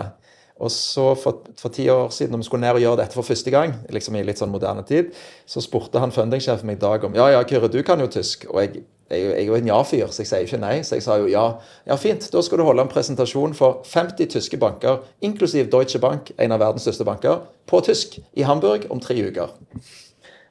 Og 0.56 0.70
så 0.72 1.10
for, 1.20 1.44
for 1.60 1.68
ti 1.68 1.84
år 1.92 2.08
siden, 2.10 2.32
når 2.32 2.40
vi 2.40 2.48
skulle 2.48 2.64
ned 2.64 2.78
og 2.78 2.80
gjøre 2.80 3.00
dette 3.02 3.16
for 3.18 3.28
første 3.28 3.52
gang, 3.52 3.74
liksom 3.92 4.16
i 4.16 4.22
litt 4.24 4.40
sånn 4.40 4.52
moderne 4.52 4.84
tid, 4.88 5.10
så 5.44 5.60
spurte 5.60 6.00
han 6.00 6.14
fundingssjefen 6.14 6.68
meg 6.68 6.78
i 6.78 6.84
Dag 6.86 7.04
om 7.04 7.16
Ja, 7.18 7.28
ja, 7.34 7.42
Kyrre, 7.44 7.68
du 7.68 7.82
kan 7.84 8.00
jo 8.00 8.08
tysk. 8.08 8.46
Og 8.48 8.62
jeg, 8.62 8.86
jeg, 9.10 9.20
jeg 9.20 9.42
er 9.42 9.50
jo 9.50 9.58
en 9.58 9.68
ja-fyr, 9.68 10.08
så 10.08 10.24
jeg 10.24 10.30
sier 10.30 10.48
ikke 10.48 10.62
nei. 10.62 10.78
Så 10.86 10.96
jeg 10.96 11.04
sa 11.04 11.18
jo 11.20 11.28
ja. 11.28 11.44
Ja, 11.84 12.00
fint. 12.00 12.24
Da 12.32 12.40
skal 12.44 12.62
du 12.62 12.64
holde 12.64 12.86
en 12.86 12.92
presentasjon 12.92 13.52
for 13.58 13.84
50 13.84 14.32
tyske 14.32 14.60
banker, 14.62 15.04
inklusiv 15.20 15.68
Deutsche 15.72 16.00
Bank, 16.00 16.32
en 16.40 16.56
av 16.56 16.64
verdens 16.64 16.88
største 16.88 17.04
banker, 17.04 17.44
på 17.68 17.84
tysk 17.84 18.16
i 18.32 18.48
Hamburg 18.48 18.88
om 18.88 19.02
tre 19.02 19.18
uker. 19.28 19.52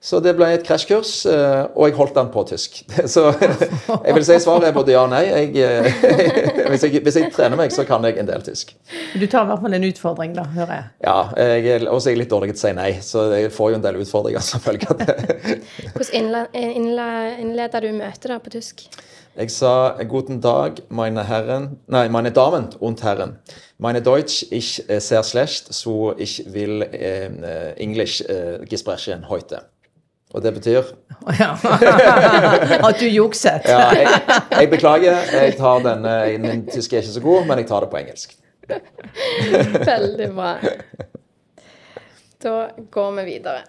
Så 0.06 0.20
det 0.22 0.36
ble 0.38 0.52
et 0.54 0.62
krasjkurs, 0.62 1.12
eh, 1.26 1.64
og 1.74 1.88
jeg 1.88 1.96
holdt 1.98 2.14
den 2.20 2.28
på 2.30 2.44
tysk. 2.46 2.84
Så 3.14 3.24
jeg 3.34 4.14
vil 4.14 4.26
si 4.28 4.36
svaret 4.44 4.68
er 4.70 4.76
både 4.76 4.94
ja 4.94 5.02
og 5.02 5.10
nei. 5.10 5.24
Jeg, 5.26 5.56
eh, 5.58 6.68
hvis, 6.70 6.84
jeg, 6.86 7.02
hvis 7.08 7.18
jeg 7.18 7.32
trener 7.34 7.58
meg, 7.58 7.74
så 7.74 7.88
kan 7.90 8.06
jeg 8.06 8.20
en 8.22 8.30
del 8.30 8.46
tysk. 8.46 8.76
Du 9.18 9.26
tar 9.26 9.48
i 9.48 9.50
hvert 9.50 9.64
fall 9.64 9.74
en 9.80 9.88
utfordring, 9.88 10.36
da, 10.38 10.46
hører 10.54 10.76
jeg. 10.76 10.86
Ja, 11.08 11.18
jeg 11.42 11.74
er 11.80 11.88
også 11.90 12.12
er 12.12 12.18
jeg 12.18 12.22
litt 12.22 12.32
dårlig 12.36 12.54
til 12.54 12.60
å 12.60 12.64
si 12.68 12.76
nei, 12.78 12.92
så 13.02 13.26
jeg 13.34 13.50
får 13.56 13.74
jo 13.74 13.80
en 13.80 13.88
del 13.88 14.00
utfordringer 14.06 14.46
som 14.46 14.62
følge 14.62 14.94
av 14.94 15.02
det. 15.02 15.60
Hvordan 15.96 16.16
innle- 16.22 16.48
innle- 16.54 17.36
innleder 17.42 17.88
du 17.88 17.92
møtet 17.98 18.30
da 18.30 18.38
på 18.46 18.54
tysk? 18.54 18.86
Jeg 19.36 19.50
sa 19.52 19.98
'Guten 20.00 20.38
Dag, 20.40 20.78
meine 20.88 21.24
Herren 21.28 21.80
Nei, 21.88 22.08
meine 22.10 22.32
Damen 22.32 22.70
und 22.80 23.02
Herren. 23.04 23.40
Meine 23.78 24.02
Deutsch 24.02 24.46
ich 24.52 24.88
eh, 24.90 25.00
sehr 25.02 25.24
schlecht, 25.24 25.74
so 25.74 26.14
ich 26.18 26.46
will 26.54 26.84
eh, 26.84 27.26
eh, 27.26 27.74
English 27.76 28.22
eh, 28.30 28.64
gesprechen 28.70 29.28
heute. 29.28 29.66
Og 30.36 30.44
det 30.44 30.52
betyr 30.58 30.84
Ja. 31.40 31.54
At 32.84 33.00
du 33.00 33.08
jukset. 33.08 33.64
Ja, 33.70 33.88
jeg, 33.96 34.08
jeg 34.52 34.70
beklager. 34.70 35.22
Jeg 35.32 35.56
tar 35.58 35.80
denne, 35.86 36.16
Min 36.44 36.66
tysk 36.68 36.94
er 36.94 37.04
ikke 37.06 37.16
så 37.16 37.24
god, 37.24 37.48
men 37.48 37.64
jeg 37.64 37.70
tar 37.72 37.86
det 37.86 37.90
på 37.94 38.02
engelsk. 38.02 38.36
Veldig 39.92 40.30
bra. 40.36 40.52
Da 42.44 42.56
går 42.92 43.12
vi 43.22 43.26
videre. 43.32 43.64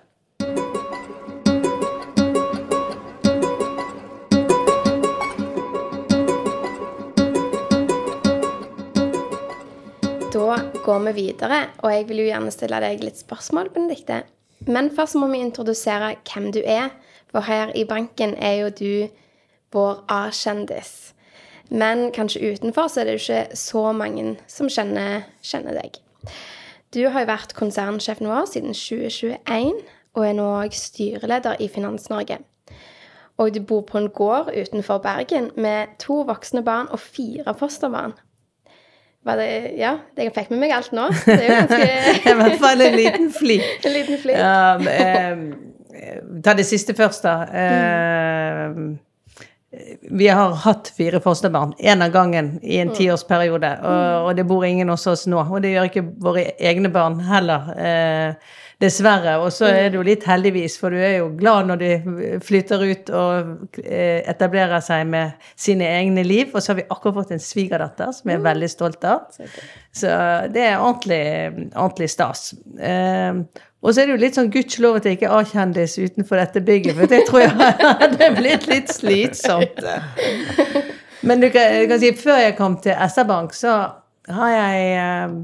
Da 10.36 10.56
går 10.84 10.98
vi 11.06 11.12
videre, 11.16 11.60
og 11.80 11.92
jeg 11.94 12.08
vil 12.10 12.20
jo 12.20 12.26
gjerne 12.28 12.52
stille 12.52 12.80
deg 12.82 13.04
litt 13.06 13.16
spørsmål, 13.22 13.70
Benedikte. 13.72 14.24
Men 14.66 14.90
først 14.90 15.14
må 15.14 15.26
vi 15.30 15.38
introdusere 15.38 16.14
hvem 16.26 16.52
du 16.52 16.60
er, 16.64 16.88
for 17.30 17.40
her 17.40 17.72
i 17.74 17.84
banken 17.84 18.34
er 18.34 18.54
jo 18.60 18.68
du 18.70 19.08
vår 19.72 20.04
A-kjendis. 20.08 21.12
Men 21.70 22.12
kanskje 22.14 22.52
utenfor 22.52 22.88
så 22.88 23.00
er 23.00 23.04
det 23.04 23.16
jo 23.16 23.22
ikke 23.24 23.56
så 23.56 23.92
mange 23.92 24.36
som 24.50 24.70
kjenner, 24.70 25.26
kjenner 25.42 25.78
deg. 25.78 25.98
Du 26.94 27.08
har 27.08 27.22
jo 27.22 27.30
vært 27.30 27.54
konsernsjefen 27.58 28.30
vår 28.30 28.46
siden 28.50 28.74
2021, 28.74 29.80
og 30.16 30.26
er 30.26 30.36
nå 30.38 30.46
òg 30.62 30.74
styreleder 30.74 31.58
i 31.60 31.68
Finans-Norge. 31.68 32.38
Og 33.36 33.54
du 33.54 33.60
bor 33.60 33.82
på 33.84 33.98
en 33.98 34.08
gård 34.08 34.48
utenfor 34.54 35.02
Bergen 35.04 35.50
med 35.56 35.98
to 36.00 36.22
voksne 36.24 36.62
barn 36.64 36.88
og 36.88 37.02
fire 37.02 37.54
fosterbarn. 37.58 38.14
Det 39.34 39.48
Ja, 39.80 39.96
jeg 40.16 40.32
fikk 40.36 40.52
med 40.54 40.62
meg 40.62 40.74
alt 40.76 40.92
nå. 40.94 41.08
Det 41.24 41.34
er 41.34 41.48
jo 41.48 41.56
ganske 41.62 41.88
I 42.30 42.36
hvert 42.40 42.60
fall 42.62 42.84
en 42.86 42.98
liten 42.98 43.32
flik. 43.34 43.66
en 43.86 43.96
liten 43.96 44.20
flik. 44.22 44.38
Ja, 44.38 44.76
eh, 44.92 45.34
ta 46.44 46.54
det 46.54 46.66
siste 46.68 46.94
først, 46.94 47.26
da. 47.26 47.34
Eh, 47.50 48.78
vi 50.10 50.28
har 50.28 50.54
hatt 50.62 50.92
fire 50.96 51.20
fosterbarn, 51.20 51.74
én 51.78 52.04
av 52.04 52.12
gangen 52.14 52.54
i 52.62 52.78
en 52.80 52.92
tiårsperiode. 52.94 53.72
Og, 53.82 54.28
og 54.28 54.36
det 54.38 54.46
bor 54.48 54.64
ingen 54.64 54.88
hos 54.92 55.06
oss 55.10 55.26
nå. 55.28 55.42
Og 55.42 55.60
det 55.64 55.74
gjør 55.74 55.90
ikke 55.90 56.06
våre 56.22 56.46
egne 56.56 56.92
barn 56.94 57.18
heller. 57.26 57.72
Eh, 57.76 58.54
Dessverre. 58.82 59.38
Og 59.40 59.48
så 59.56 59.70
er 59.72 59.86
det 59.88 59.96
jo 59.96 60.04
litt 60.04 60.26
heldigvis, 60.28 60.74
for 60.80 60.92
du 60.92 61.00
er 61.00 61.14
jo 61.22 61.30
glad 61.38 61.70
når 61.70 61.80
de 61.80 61.92
flytter 62.44 62.82
ut 62.84 63.12
og 63.16 63.78
eh, 63.80 64.20
etablerer 64.28 64.82
seg 64.84 65.06
med 65.08 65.46
sine 65.56 65.88
egne 65.96 66.26
liv. 66.26 66.50
Og 66.52 66.60
så 66.60 66.72
har 66.74 66.82
vi 66.82 66.88
akkurat 66.90 67.22
fått 67.22 67.32
en 67.36 67.40
svigerdatter 67.40 68.12
som 68.12 68.32
jeg 68.32 68.40
er 68.40 68.44
veldig 68.44 68.68
stolt 68.68 69.06
av. 69.08 69.30
Så 69.96 70.12
det 70.52 70.66
er 70.66 70.76
ordentlig, 70.76 71.22
ordentlig 71.72 72.10
stas. 72.12 72.50
Eh, 72.76 73.40
og 73.86 73.94
så 73.94 74.02
er 74.02 74.08
det 74.08 74.16
jo 74.16 74.22
litt 74.26 74.36
sånn 74.36 74.52
gudskjelov 74.52 74.98
at 74.98 75.08
jeg 75.08 75.18
ikke 75.18 75.28
er 75.30 75.40
A-kjendis 75.40 75.96
utenfor 76.00 76.40
dette 76.40 76.62
bygget, 76.64 76.96
for 76.98 77.10
det 77.12 77.20
tror 77.28 77.44
jeg 77.44 77.52
hadde 78.02 78.30
blitt 78.36 78.68
litt 78.70 78.92
slitsomt. 78.92 79.84
Men 81.26 81.42
du 81.42 81.48
kan, 81.54 81.80
du 81.80 81.88
kan 81.90 82.00
si, 82.02 82.10
før 82.18 82.40
jeg 82.44 82.56
kom 82.58 82.76
til 82.82 82.96
SR-Bank, 83.06 83.54
så 83.56 83.76
har 84.36 84.50
jeg 84.52 84.88
eh, 85.00 85.36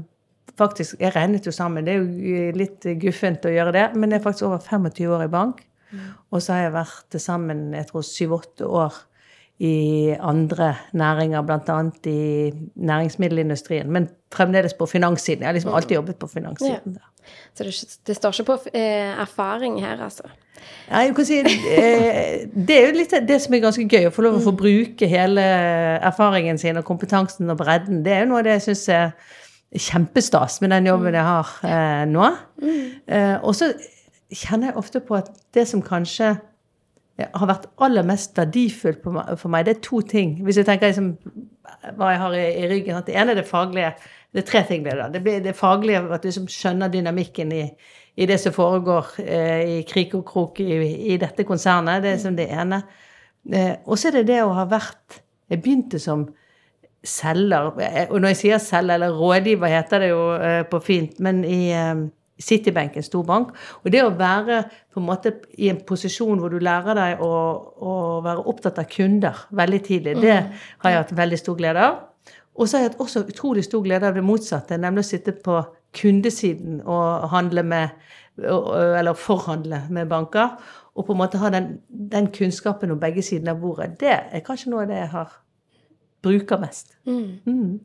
faktisk 0.59 0.99
Jeg 0.99 1.15
regnet 1.15 1.45
jo 1.45 1.51
sammen, 1.51 1.85
det 1.85 1.95
er 1.95 2.01
jo 2.01 2.51
litt 2.57 2.85
guffent 3.01 3.45
å 3.45 3.53
gjøre 3.53 3.73
det, 3.75 3.87
men 3.95 4.11
jeg 4.11 4.21
er 4.21 4.25
faktisk 4.25 4.49
over 4.49 4.61
25 4.61 5.15
år 5.15 5.25
i 5.25 5.31
bank. 5.31 5.63
Og 6.33 6.41
så 6.41 6.55
har 6.55 6.67
jeg 6.67 6.77
vært 6.77 7.09
til 7.13 7.21
sammen 7.21 7.65
jeg 7.77 7.89
tror 7.89 8.05
syv-åtte 8.05 8.65
år 8.65 9.01
i 9.63 10.13
andre 10.17 10.71
næringer, 10.97 11.43
bl.a. 11.45 11.75
i 12.09 12.51
næringsmiddelindustrien. 12.75 13.91
Men 13.91 14.09
fremdeles 14.33 14.73
på 14.73 14.87
finanssiden. 14.89 15.43
Jeg 15.43 15.47
har 15.47 15.53
liksom 15.53 15.73
alltid 15.73 15.95
jobbet 15.95 16.17
på 16.19 16.27
finanssiden. 16.27 16.97
Ja. 16.97 17.29
Så 17.53 17.63
det, 17.63 17.73
det, 18.07 18.15
står 18.15 18.33
ikke 18.33 18.49
på 18.49 18.57
eh, 18.73 19.13
erfaring 19.21 19.77
her, 19.79 20.01
altså? 20.03 20.25
Nei, 20.89 21.05
jeg 21.05 21.15
kan 21.15 21.27
si, 21.27 21.37
eh, 21.39 22.49
Det 22.53 22.75
er 22.75 22.87
jo 22.87 22.97
litt 22.97 23.13
det 23.27 23.39
som 23.43 23.53
er 23.53 23.63
ganske 23.63 23.85
gøy, 23.87 24.09
å 24.09 24.15
få 24.15 24.25
lov 24.25 24.39
å 24.39 24.43
få 24.49 24.55
bruke 24.57 25.07
hele 25.07 25.45
erfaringen 26.01 26.59
sin 26.59 26.81
og 26.81 26.87
kompetansen 26.87 27.53
og 27.53 27.61
bredden. 27.61 28.01
Det 28.03 28.17
er 28.17 28.25
jo 28.25 28.33
noe 28.33 28.41
av 28.41 28.49
det 28.49 28.57
jeg 28.57 28.67
syns 28.71 28.85
er 28.89 29.15
kjempestas 29.79 30.59
med 30.61 30.73
den 30.75 30.87
jobben 30.91 31.17
jeg 31.17 31.25
har 31.27 31.51
eh, 31.67 32.03
nå. 32.09 32.29
Eh, 33.07 33.37
og 33.41 33.55
så 33.57 33.71
kjenner 34.33 34.71
jeg 34.71 34.81
ofte 34.81 35.01
på 35.05 35.17
at 35.17 35.31
det 35.53 35.67
som 35.69 35.81
kanskje 35.85 36.35
har 37.21 37.49
vært 37.49 37.67
aller 37.85 38.05
mest 38.05 38.37
verdifullt 38.37 39.03
for 39.03 39.49
meg, 39.53 39.67
det 39.67 39.75
er 39.75 39.83
to 39.85 40.01
ting. 40.01 40.39
Hvis 40.45 40.57
jeg 40.57 40.65
tenker 40.65 40.89
liksom, 40.89 41.11
hva 41.97 42.11
jeg 42.13 42.21
har 42.21 42.35
i, 42.37 42.45
i 42.57 42.69
ryggen. 42.71 42.97
At 42.97 43.09
det 43.09 43.17
ene 43.19 43.33
er 43.33 43.41
det 43.41 43.49
faglige. 43.49 43.91
Det 44.33 44.41
er 44.41 44.47
tre 44.49 44.63
ting 44.67 44.85
det. 44.85 44.95
Det 45.13 45.21
blir 45.23 45.43
det 45.43 45.55
faglige, 45.55 46.01
at 46.09 46.23
du 46.23 46.29
liksom 46.29 46.47
skjønner 46.49 46.91
dynamikken 46.93 47.51
i, 47.53 47.63
i 48.17 48.27
det 48.29 48.39
som 48.41 48.55
foregår 48.55 49.13
eh, 49.23 49.63
i 49.77 49.81
krik 49.89 50.15
og 50.17 50.25
krok 50.29 50.61
i, 50.63 50.71
i, 51.13 51.17
dette 51.21 51.45
konsernet. 51.47 52.03
Det 52.03 52.15
er 52.15 52.21
som 52.21 52.37
det 52.37 52.49
ene. 52.49 52.81
Eh, 53.51 53.75
og 53.85 53.99
så 53.99 54.09
er 54.09 54.19
det 54.19 54.29
det 54.31 54.41
å 54.43 54.55
ha 54.57 54.65
vært 54.69 55.21
Jeg 55.51 55.59
begynte 55.61 55.99
som 55.99 56.23
selger. 57.03 57.71
Og 58.09 58.19
når 58.21 58.33
jeg 58.33 58.41
sier 58.41 58.61
selger, 58.63 58.97
eller 58.97 59.15
rådgiver 59.17 59.71
heter 59.71 60.03
det 60.03 60.11
jo 60.13 60.27
eh, 60.35 60.61
på 60.69 60.79
fint, 60.83 61.19
men 61.19 61.43
i 61.43 61.63
Citybank, 61.73 62.11
Citibank, 62.43 62.97
en 62.97 63.03
stor 63.03 63.23
bank. 63.23 63.51
Og 63.83 63.91
det 63.93 64.01
å 64.03 64.13
være 64.17 64.63
på 64.93 65.01
en 65.01 65.05
måte 65.07 65.35
i 65.57 65.69
en 65.71 65.81
posisjon 65.85 66.41
hvor 66.41 66.51
du 66.51 66.59
lærer 66.63 66.97
deg 66.97 67.21
å, 67.23 67.33
å 67.77 67.93
være 68.25 68.45
opptatt 68.49 68.81
av 68.81 68.89
kunder 68.89 69.45
veldig 69.53 69.81
tidlig, 69.85 70.17
det 70.21 70.39
mm. 70.41 70.49
har 70.83 70.93
jeg 70.93 71.03
hatt 71.03 71.15
veldig 71.21 71.39
stor 71.39 71.59
glede 71.59 71.85
av. 71.85 72.01
Og 72.53 72.67
så 72.67 72.77
har 72.77 72.83
jeg 72.83 72.91
hatt 72.91 73.03
også 73.05 73.23
utrolig 73.29 73.63
stor 73.65 73.83
glede 73.85 74.09
av 74.09 74.17
det 74.17 74.25
motsatte, 74.25 74.77
nemlig 74.77 75.05
å 75.05 75.09
sitte 75.11 75.33
på 75.45 75.61
kundesiden 75.93 76.81
og 76.81 77.29
handle 77.33 77.63
med 77.63 78.11
Eller 78.33 79.13
forhandle 79.13 79.83
med 79.93 80.07
banker. 80.09 80.55
Og 80.97 81.05
på 81.05 81.13
en 81.13 81.19
måte 81.19 81.37
ha 81.37 81.51
den, 81.53 81.67
den 81.87 82.31
kunnskapen 82.33 82.89
om 82.89 82.99
begge 82.99 83.21
sidene 83.21 83.53
av 83.53 83.59
bordet. 83.61 83.91
Det 83.99 84.09
er 84.09 84.41
kanskje 84.45 84.71
noe 84.71 84.87
av 84.87 84.89
det 84.89 84.97
jeg 84.97 85.11
har 85.11 85.35
bruker 86.23 86.61
mest. 86.61 86.95
Mm. 87.05 87.39
Mm. 87.45 87.79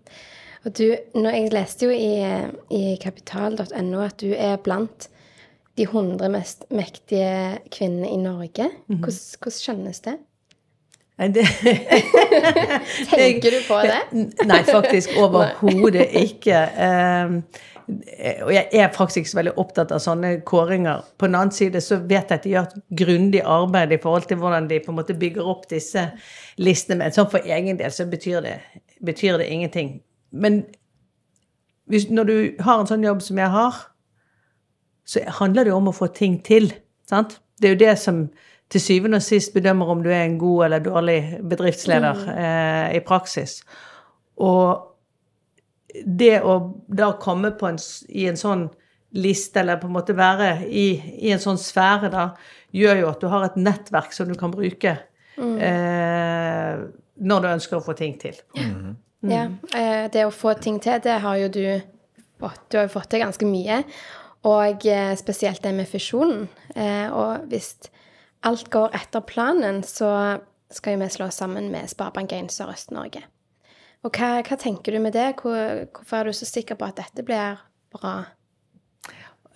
Og 0.66 0.74
du, 0.78 0.86
når 1.14 1.36
jeg 1.36 1.52
leste 1.54 1.88
jo 1.88 1.94
i, 1.94 2.22
i 2.74 2.96
kapital.no 3.02 4.02
at 4.04 4.18
du 4.20 4.32
er 4.34 4.58
blant 4.62 5.08
de 5.78 5.86
100 5.86 6.28
mest 6.34 6.64
mektige 6.74 7.58
kvinnene 7.70 8.10
i 8.10 8.16
Norge. 8.16 8.70
Mhm. 8.86 8.98
Hvordan, 8.98 9.20
hvordan 9.42 9.58
skjønnes 9.58 10.00
det? 10.06 10.16
Nei, 11.18 11.28
det 11.34 11.44
Tenker 13.10 13.50
du 13.50 13.58
på 13.66 13.78
det? 13.82 14.26
Nei, 14.46 14.60
faktisk 14.66 15.16
overhodet 15.22 16.06
ikke. 16.14 16.60
Um, 17.88 18.00
og 18.44 18.52
jeg 18.52 18.68
er 18.72 18.90
faktisk 18.92 19.22
ikke 19.22 19.30
så 19.30 19.38
veldig 19.38 19.54
opptatt 19.60 19.92
av 19.94 20.02
sånne 20.04 20.32
kåringer. 20.48 21.04
På 21.18 21.28
den 21.28 21.38
annen 21.38 21.54
side 21.54 21.80
så 21.84 22.00
vet 22.02 22.28
jeg 22.28 22.38
at 22.38 22.44
de 22.44 22.52
gjør 22.52 22.68
et 22.68 22.82
grundig 23.00 23.42
arbeid 23.44 23.94
i 23.96 24.00
forhold 24.02 24.28
til 24.28 24.40
hvordan 24.42 24.68
de 24.70 24.80
på 24.84 24.92
en 24.92 24.98
måte 25.00 25.16
bygger 25.18 25.48
opp 25.48 25.68
disse 25.70 26.04
listene. 26.60 27.00
Men 27.02 27.16
sånn 27.16 27.30
for 27.32 27.44
egen 27.44 27.80
del 27.80 27.94
så 27.94 28.06
betyr 28.10 28.42
det, 28.44 28.58
betyr 29.04 29.40
det 29.40 29.48
ingenting. 29.52 29.96
Men 30.30 30.64
hvis, 31.88 32.10
når 32.12 32.28
du 32.28 32.36
har 32.64 32.82
en 32.82 32.90
sånn 32.90 33.06
jobb 33.06 33.24
som 33.24 33.40
jeg 33.40 33.54
har, 33.54 33.80
så 35.08 35.24
handler 35.40 35.64
det 35.64 35.72
jo 35.72 35.80
om 35.80 35.88
å 35.88 35.96
få 35.96 36.10
ting 36.12 36.36
til. 36.44 36.68
Sant? 37.08 37.38
Det 37.58 37.70
er 37.70 37.76
jo 37.76 37.84
det 37.86 37.94
som 38.00 38.26
til 38.68 38.82
syvende 38.84 39.16
og 39.16 39.24
sist 39.24 39.54
bedømmer 39.54 39.88
om 39.88 40.02
du 40.04 40.10
er 40.12 40.26
en 40.26 40.36
god 40.40 40.66
eller 40.66 40.84
dårlig 40.84 41.20
bedriftsleder 41.48 42.20
mm. 42.20 42.32
eh, 42.34 42.96
i 42.98 43.00
praksis. 43.06 43.62
Og 44.44 44.87
det 46.04 46.38
å 46.44 46.58
da 46.86 47.12
komme 47.20 47.54
en, 47.68 47.80
i 48.08 48.28
en 48.28 48.38
sånn 48.38 48.68
liste, 49.16 49.60
eller 49.60 49.80
på 49.80 49.88
en 49.88 49.96
måte 49.96 50.16
være 50.16 50.66
i, 50.68 50.88
i, 51.16 51.32
en 51.32 51.42
sånn 51.42 51.60
sfære, 51.60 52.10
da, 52.12 52.30
gjør 52.76 53.02
jo 53.02 53.10
at 53.10 53.22
du 53.22 53.28
har 53.32 53.46
et 53.46 53.56
nettverk 53.56 54.12
som 54.12 54.28
du 54.28 54.36
kan 54.38 54.52
bruke 54.52 54.98
mm. 55.38 55.54
eh, 55.64 56.82
når 57.24 57.44
du 57.44 57.48
ønsker 57.54 57.78
å 57.78 57.84
få 57.84 57.96
ting 57.98 58.18
til. 58.20 58.36
Mm. 58.58 58.96
Mm. 59.24 59.30
Ja, 59.32 59.44
eh, 59.74 60.04
det 60.12 60.26
å 60.28 60.34
få 60.34 60.52
ting 60.60 60.76
til, 60.82 61.00
det 61.02 61.16
har 61.24 61.38
jo 61.40 61.48
du 61.50 61.62
fått. 62.38 62.60
Du 62.70 62.78
har 62.78 62.86
jo 62.86 62.92
fått 62.92 63.10
til 63.14 63.24
ganske 63.24 63.48
mye. 63.48 63.80
Og 64.46 64.84
eh, 64.86 65.14
spesielt 65.18 65.64
det 65.64 65.72
med 65.74 65.88
fusjonen. 65.90 66.46
Eh, 66.76 67.08
og 67.10 67.48
hvis 67.50 67.72
alt 68.46 68.68
går 68.70 68.94
etter 68.94 69.24
planen, 69.26 69.82
så 69.82 70.38
skal 70.70 70.94
jo 70.94 71.02
vi 71.02 71.10
slå 71.10 71.26
oss 71.32 71.40
sammen 71.40 71.72
med 71.72 71.90
Sparebank1 71.90 72.52
Sørøst-Norge. 72.54 73.24
Og 74.06 74.14
hva, 74.14 74.38
hva, 74.46 74.58
tenker 74.60 74.94
du 74.94 75.02
med 75.02 75.16
det? 75.16 75.32
Hvor, 75.42 75.84
hvorfor 75.94 76.20
er 76.20 76.28
du 76.28 76.36
så 76.36 76.46
sikker 76.48 76.78
på 76.78 76.86
at 76.86 77.00
dette 77.00 77.24
blir 77.26 77.58
bra? 77.94 78.14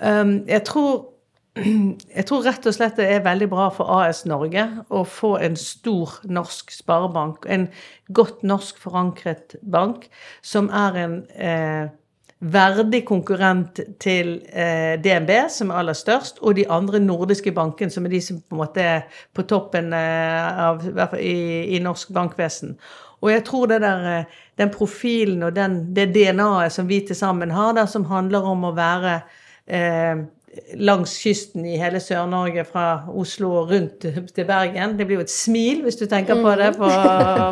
Um, 0.02 0.42
jeg 0.48 0.64
tror 0.66 1.12
jeg 2.16 2.24
tror 2.28 2.46
rett 2.46 2.66
og 2.66 2.74
slett 2.74 2.96
det 2.96 3.06
er 3.12 3.24
veldig 3.26 3.48
bra 3.52 3.66
for 3.74 3.90
AS 4.00 4.22
Norge 4.28 4.64
å 4.88 5.02
få 5.04 5.34
en 5.44 5.56
stor 5.60 6.14
norsk 6.24 6.72
sparebank, 6.72 7.44
en 7.44 7.66
godt 8.08 8.40
norsk 8.46 8.80
forankret 8.80 9.58
bank, 9.60 10.06
som 10.40 10.70
er 10.72 10.96
en 11.02 11.18
eh, 11.36 11.92
verdig 12.42 13.04
konkurrent 13.06 13.78
til 14.02 14.34
eh, 14.50 14.98
DNB, 15.02 15.30
som 15.52 15.70
er 15.70 15.78
aller 15.78 15.96
størst, 15.96 16.40
og 16.42 16.56
de 16.58 16.66
andre 16.70 16.98
nordiske 17.00 17.52
bankene, 17.54 17.90
som 17.94 18.06
er 18.06 18.16
de 18.16 18.20
som 18.24 18.40
på 18.40 18.56
en 18.56 18.62
måte 18.64 18.82
er 18.82 19.22
på 19.34 19.44
toppen 19.46 19.92
eh, 19.94 20.62
av, 20.66 20.82
i, 21.20 21.36
i, 21.76 21.78
norsk 21.82 22.10
bankvesen. 22.14 22.74
Og 23.22 23.30
jeg 23.30 23.44
tror 23.46 23.70
det 23.70 23.80
der, 23.84 24.06
eh, 24.10 24.42
den 24.58 24.72
profilen 24.74 25.46
og 25.46 25.54
den, 25.54 25.78
det 25.94 26.10
DNA-et 26.16 26.74
som 26.74 26.90
vi 26.90 27.00
til 27.06 27.18
sammen 27.18 27.54
har, 27.54 27.76
der, 27.78 27.86
som 27.86 28.08
handler 28.10 28.50
om 28.50 28.66
å 28.66 28.74
være 28.74 29.20
eh, 29.66 30.26
langs 30.76 31.14
kysten 31.22 31.64
i 31.64 31.78
hele 31.80 32.00
Sør-Norge, 32.00 32.64
fra 32.68 33.04
Oslo 33.08 33.50
og 33.62 33.70
rundt 33.70 34.04
til 34.34 34.44
Bergen. 34.44 34.98
Det 34.98 35.06
blir 35.06 35.20
jo 35.20 35.24
et 35.24 35.32
smil 35.32 35.80
hvis 35.84 35.96
du 35.96 36.04
tenker 36.06 36.42
på 36.42 36.52
det 36.60 36.74
på, 36.76 36.90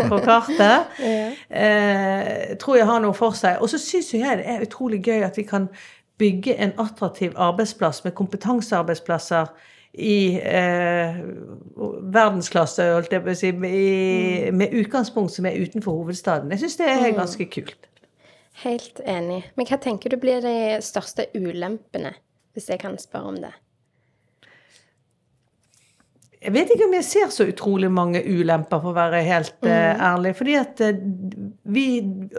på 0.09 0.21
kartet. 0.25 0.87
Eh, 1.51 2.57
tror 2.63 2.77
jeg 2.77 2.87
har 2.87 3.01
noe 3.03 3.15
for 3.17 3.35
seg. 3.35 3.59
Og 3.61 3.71
så 3.73 3.79
syns 3.81 4.13
jeg 4.15 4.39
det 4.39 4.47
er 4.47 4.63
utrolig 4.63 5.01
gøy 5.03 5.25
at 5.27 5.37
vi 5.37 5.43
kan 5.49 5.67
bygge 6.21 6.55
en 6.63 6.73
attraktiv 6.79 7.33
arbeidsplass 7.37 8.05
med 8.05 8.15
kompetansearbeidsplasser 8.15 9.51
i 9.93 10.39
eh, 10.39 11.19
verdensklasse, 12.15 12.87
holdt 12.95 13.17
jeg 13.17 13.25
på 13.25 13.33
å 13.33 13.39
si, 13.41 13.51
i, 13.51 14.51
med 14.55 14.77
utgangspunkt 14.79 15.35
som 15.35 15.49
er 15.51 15.59
utenfor 15.59 15.99
hovedstaden. 15.99 16.53
Jeg 16.55 16.63
syns 16.65 16.79
det 16.79 16.91
er 16.93 17.07
mm. 17.09 17.19
ganske 17.19 17.49
kult. 17.51 17.91
Helt 18.63 19.01
enig. 19.09 19.43
Men 19.57 19.67
hva 19.67 19.81
tenker 19.83 20.13
du 20.13 20.21
blir 20.23 20.43
de 20.45 20.57
største 20.85 21.27
ulempene 21.35 22.15
hvis 22.55 22.71
jeg 22.71 22.81
kan 22.83 22.99
spørre 22.99 23.35
om 23.35 23.43
det? 23.43 23.53
Jeg 26.41 26.55
vet 26.55 26.71
ikke 26.73 26.87
om 26.89 26.95
jeg 26.97 27.05
ser 27.05 27.33
så 27.35 27.45
utrolig 27.51 27.91
mange 27.93 28.23
ulemper, 28.25 28.81
for 28.81 28.95
å 28.95 28.97
være 28.97 29.19
helt 29.27 29.59
mm. 29.61 29.69
uh, 29.69 30.05
ærlig. 30.09 30.31
Fordi 30.39 30.55
at 30.57 30.81
uh, 30.87 31.01
vi, 31.69 31.85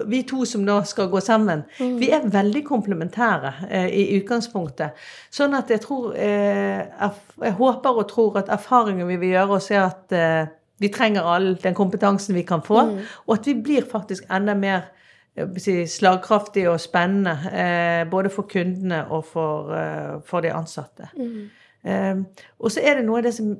vi, 0.09 0.21
to 0.25 0.41
som 0.49 0.63
nå 0.65 0.79
skal 0.89 1.11
gå 1.11 1.21
sammen, 1.21 1.61
mm. 1.77 1.99
vi 2.01 2.09
er 2.17 2.25
veldig 2.33 2.63
komplementære 2.65 3.51
uh, 3.67 3.89
i 3.93 4.07
utgangspunktet. 4.17 4.97
Sånn 5.29 5.53
at 5.57 5.69
jeg 5.69 5.83
tror 5.85 6.15
Jeg 6.17 7.53
håper 7.59 7.99
og 8.01 8.09
tror 8.09 8.41
at 8.41 8.49
erfaringen 8.53 9.09
vi 9.09 9.19
vil 9.21 9.35
gjøre 9.35 9.59
oss, 9.59 9.69
er 9.71 9.85
at 9.85 10.49
vi 10.81 10.89
trenger 10.89 11.27
all 11.29 11.53
den 11.61 11.77
kompetansen 11.77 12.35
vi 12.35 12.43
kan 12.47 12.63
få, 12.65 12.81
mm. 12.89 12.97
og 13.27 13.35
at 13.37 13.47
vi 13.51 13.55
blir 13.61 13.85
faktisk 13.85 14.25
enda 14.33 14.57
mer 14.57 14.89
slagkraftig 15.35 16.67
og 16.69 16.79
spennende. 16.79 17.38
Eh, 17.51 18.09
både 18.09 18.29
for 18.29 18.43
kundene 18.51 19.05
og 19.09 19.25
for, 19.25 19.73
eh, 19.73 20.21
for 20.25 20.41
de 20.41 20.53
ansatte. 20.53 21.09
Mm. 21.17 21.50
Eh, 21.83 22.15
og 22.59 22.71
så 22.71 22.81
er 22.83 22.95
det 22.95 23.05
noe 23.05 23.17
av 23.17 23.23
det 23.23 23.33
som 23.33 23.57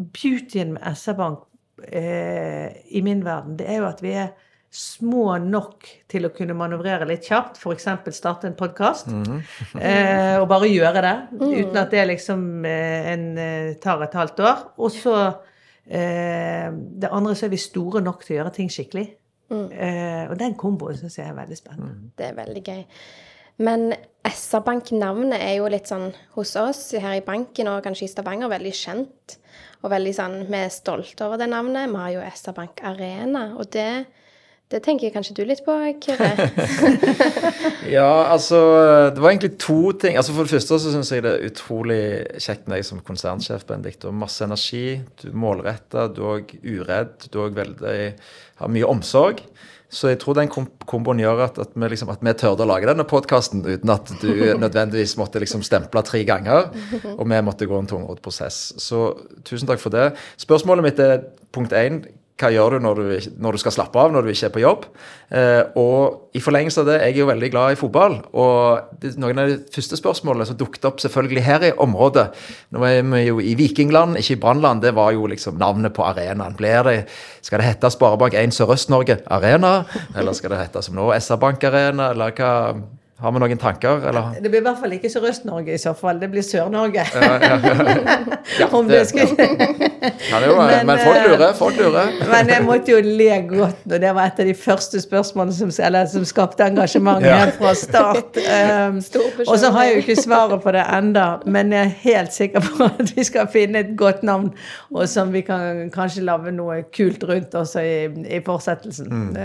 Beautyen 0.00 0.72
med 0.72 0.82
SR-Bank 0.96 1.44
eh, 1.92 2.72
i 2.90 3.02
min 3.04 3.24
verden, 3.24 3.58
det 3.58 3.68
er 3.68 3.82
jo 3.82 3.88
at 3.90 4.00
vi 4.02 4.14
er 4.16 4.30
små 4.70 5.34
nok 5.42 5.88
til 6.10 6.28
å 6.28 6.30
kunne 6.34 6.54
manøvrere 6.54 7.08
litt 7.10 7.26
kjapt, 7.26 7.58
f.eks. 7.58 7.88
starte 8.14 8.46
en 8.46 8.56
podkast, 8.58 9.10
eh, 9.10 10.36
og 10.38 10.46
bare 10.50 10.70
gjøre 10.70 11.02
det, 11.02 11.14
uten 11.40 11.80
at 11.80 11.90
det 11.90 12.04
liksom 12.12 12.64
eh, 12.64 13.10
en, 13.12 13.24
tar 13.82 14.06
et 14.06 14.14
halvt 14.14 14.44
år. 14.46 14.62
Og 14.78 14.94
så 14.94 15.16
eh, 15.90 16.70
det 16.70 17.10
andre 17.10 17.34
så 17.34 17.48
er 17.48 17.54
vi 17.56 17.60
store 17.60 18.04
nok 18.04 18.22
til 18.24 18.36
å 18.36 18.40
gjøre 18.40 18.54
ting 18.60 18.70
skikkelig. 18.70 19.08
Eh, 19.50 20.30
og 20.30 20.36
den 20.38 20.54
komboen 20.58 20.98
syns 20.98 21.18
jeg 21.18 21.26
er 21.26 21.36
veldig 21.38 21.58
spennende. 21.58 22.12
Det 22.18 22.30
er 22.30 22.38
veldig 22.38 22.62
gøy. 22.62 22.84
Men 23.60 23.90
SR-Bank-navnet 24.24 25.42
er 25.42 25.58
jo 25.58 25.68
litt 25.68 25.90
sånn 25.90 26.10
hos 26.36 26.54
oss 26.56 26.84
her 26.96 27.18
i 27.18 27.24
banken 27.24 27.68
og 27.68 27.82
kanskje 27.84 28.06
i 28.06 28.12
Stavanger 28.12 28.52
veldig 28.52 28.72
kjent. 28.76 29.36
Og 29.82 29.92
veldig 29.92 30.14
sånn, 30.16 30.38
vi 30.48 30.60
er 30.60 30.72
stolte 30.72 31.26
over 31.26 31.40
det 31.40 31.50
navnet. 31.52 31.90
Vi 31.92 32.00
har 32.00 32.14
jo 32.14 32.24
SR-Bank 32.24 32.82
Arena, 32.88 33.50
og 33.56 33.68
det, 33.74 34.06
det 34.70 34.78
tenker 34.84 35.10
kanskje 35.10 35.34
du 35.40 35.42
litt 35.48 35.64
på, 35.66 35.74
Kyrre? 36.04 36.30
Ja, 37.90 38.30
altså 38.30 38.58
Det 39.10 39.18
var 39.18 39.32
egentlig 39.32 39.56
to 39.58 39.90
ting. 39.98 40.14
Altså 40.16 40.34
For 40.36 40.46
det 40.46 40.54
første 40.54 40.78
så 40.78 40.92
syns 40.92 41.10
jeg 41.10 41.24
det 41.24 41.32
er 41.32 41.48
utrolig 41.48 42.02
kjekt 42.38 42.68
med 42.68 42.78
deg 42.78 42.86
som 42.86 43.00
konsernsjef, 43.02 43.64
Benedikt. 43.66 44.06
Har 44.06 44.14
masse 44.14 44.46
energi, 44.46 45.00
du 45.18 45.30
er 45.32 45.40
målretta, 45.42 46.06
du 46.14 46.22
er 46.22 46.36
òg 46.36 46.54
uredd, 46.62 47.26
du 47.32 47.40
er 47.42 47.56
veldig 47.56 47.98
har 48.60 48.70
mye 48.70 48.92
omsorg. 48.92 49.42
Så 49.90 50.12
jeg 50.12 50.20
tror 50.22 50.36
den 50.38 50.50
kom 50.52 50.68
komboen 50.86 51.18
gjør 51.18 51.42
at, 51.48 51.58
at, 51.58 51.74
vi 51.74 51.88
liksom, 51.90 52.12
at 52.14 52.22
vi 52.22 52.34
tørde 52.38 52.62
å 52.62 52.68
lage 52.70 52.86
denne 52.86 53.06
podkasten 53.10 53.64
uten 53.66 53.90
at 53.90 54.12
du 54.22 54.30
nødvendigvis 54.62 55.16
måtte 55.18 55.42
liksom 55.42 55.64
stemple 55.66 56.04
tre 56.06 56.22
ganger, 56.28 56.70
og 57.16 57.26
vi 57.26 57.42
måtte 57.42 57.66
gå 57.66 57.74
en 57.78 57.90
tungrodd 57.90 58.22
prosess. 58.22 58.68
Så 58.78 59.08
tusen 59.46 59.66
takk 59.70 59.82
for 59.82 59.94
det. 59.94 60.12
Spørsmålet 60.38 60.86
mitt 60.86 61.02
er 61.02 61.24
punkt 61.50 61.74
én 61.74 62.04
hva 62.40 62.50
gjør 62.54 62.76
du 62.76 62.84
når 62.84 63.00
du, 63.00 63.30
når 63.44 63.56
du 63.56 63.60
skal 63.62 63.74
slappe 63.74 64.00
av, 64.00 64.12
når 64.14 64.24
du 64.24 64.30
ikke 64.32 64.48
er 64.48 64.54
på 64.54 64.62
jobb? 64.62 64.86
Eh, 65.30 65.62
og 65.78 66.36
i 66.36 66.42
forlengelse 66.42 66.82
av 66.82 66.88
det, 66.88 66.98
jeg 67.02 67.14
er 67.14 67.20
jo 67.20 67.28
veldig 67.28 67.50
glad 67.52 67.74
i 67.74 67.78
fotball. 67.78 68.16
Og 68.40 69.10
noen 69.20 69.42
av 69.42 69.50
de 69.50 69.58
første 69.74 69.98
spørsmålene 70.00 70.48
som 70.48 70.58
dukket 70.60 70.86
opp 70.88 71.02
selvfølgelig 71.02 71.44
her 71.46 71.66
i 71.68 71.72
området 71.80 72.26
Nå 72.74 72.84
er 72.86 73.02
vi 73.06 73.22
jo 73.26 73.40
i 73.42 73.56
Vikingland, 73.58 74.18
ikke 74.20 74.36
i 74.36 74.40
Brannland. 74.42 74.84
Det 74.84 74.94
var 74.96 75.12
jo 75.16 75.28
liksom 75.30 75.58
navnet 75.60 75.94
på 75.96 76.06
arenaen. 76.06 76.56
Blir 76.58 76.86
det, 76.86 76.96
skal 77.44 77.62
det 77.62 77.68
hete 77.70 77.92
Sparebank1 77.92 78.56
Sørøst-Norge 78.56 79.20
Arena? 79.30 79.80
Eller 80.14 80.36
skal 80.38 80.54
det 80.54 80.64
hete 80.64 80.84
som 80.86 80.98
nå 80.98 81.10
SR-Bank 81.16 81.68
Arena? 81.70 82.10
Eller 82.14 82.34
hva 82.38 82.52
Har 83.20 83.32
vi 83.32 83.40
noen 83.42 83.58
tanker, 83.60 84.06
eller? 84.08 84.30
Det 84.40 84.48
blir 84.50 84.62
i 84.62 84.64
hvert 84.64 84.78
fall 84.80 84.92
ikke 84.96 85.10
Sørøst-Norge 85.12 85.74
i 85.74 85.78
så 85.80 85.92
fall, 85.96 86.20
det 86.22 86.30
blir 86.32 86.44
Sør-Norge. 86.46 87.04
Ja, 87.14 87.32
ja, 87.42 87.58
ja. 87.64 88.38
Ja, 88.60 88.68
Om 88.78 88.88
det 88.88 88.98
det- 89.02 89.08
skulle 89.08 89.26
jo, 90.46 90.54
Men, 90.56 90.86
men 90.86 90.98
folk 90.98 91.16
eh, 91.16 91.26
lurer. 91.30 91.52
Folk 91.58 91.76
lurer. 91.76 92.12
Men 92.32 92.48
jeg 92.48 92.64
måtte 92.64 92.92
jo 92.94 93.00
le 93.04 93.28
godt 93.50 93.82
når 93.90 93.98
det 94.02 94.12
var 94.16 94.30
et 94.30 94.40
av 94.40 94.46
de 94.48 94.54
første 94.56 95.00
spørsmålene 95.02 95.52
som, 95.56 95.72
eller, 95.84 96.06
som 96.08 96.24
skapte 96.28 96.64
engasjement 96.64 97.24
Ja. 97.26 97.36
helt 97.44 97.58
fra 97.60 97.74
start. 97.76 98.38
Um, 98.50 98.96
og 99.46 99.58
så 99.58 99.70
har 99.72 99.84
jeg 99.84 99.94
jo 99.94 100.00
ikke 100.02 100.16
svaret 100.22 100.62
på 100.62 100.72
det 100.74 100.82
enda, 100.92 101.24
men 101.46 101.72
jeg 101.72 101.80
er 101.86 101.92
helt 102.02 102.32
sikker 102.34 102.60
på 102.64 102.86
at 102.88 103.12
vi 103.16 103.24
skal 103.24 103.48
finne 103.52 103.82
et 103.84 103.92
godt 103.98 104.22
navn, 104.26 104.50
og 104.94 105.08
som 105.08 105.30
vi 105.32 105.40
kan 105.46 105.90
kanskje 105.94 106.24
lage 106.26 106.52
noe 106.56 106.80
kult 106.94 107.22
rundt 107.28 107.54
også 107.56 107.82
i, 107.84 107.94
i 108.36 108.40
fortsettelsen. 108.46 109.06
Mm. 109.10 109.38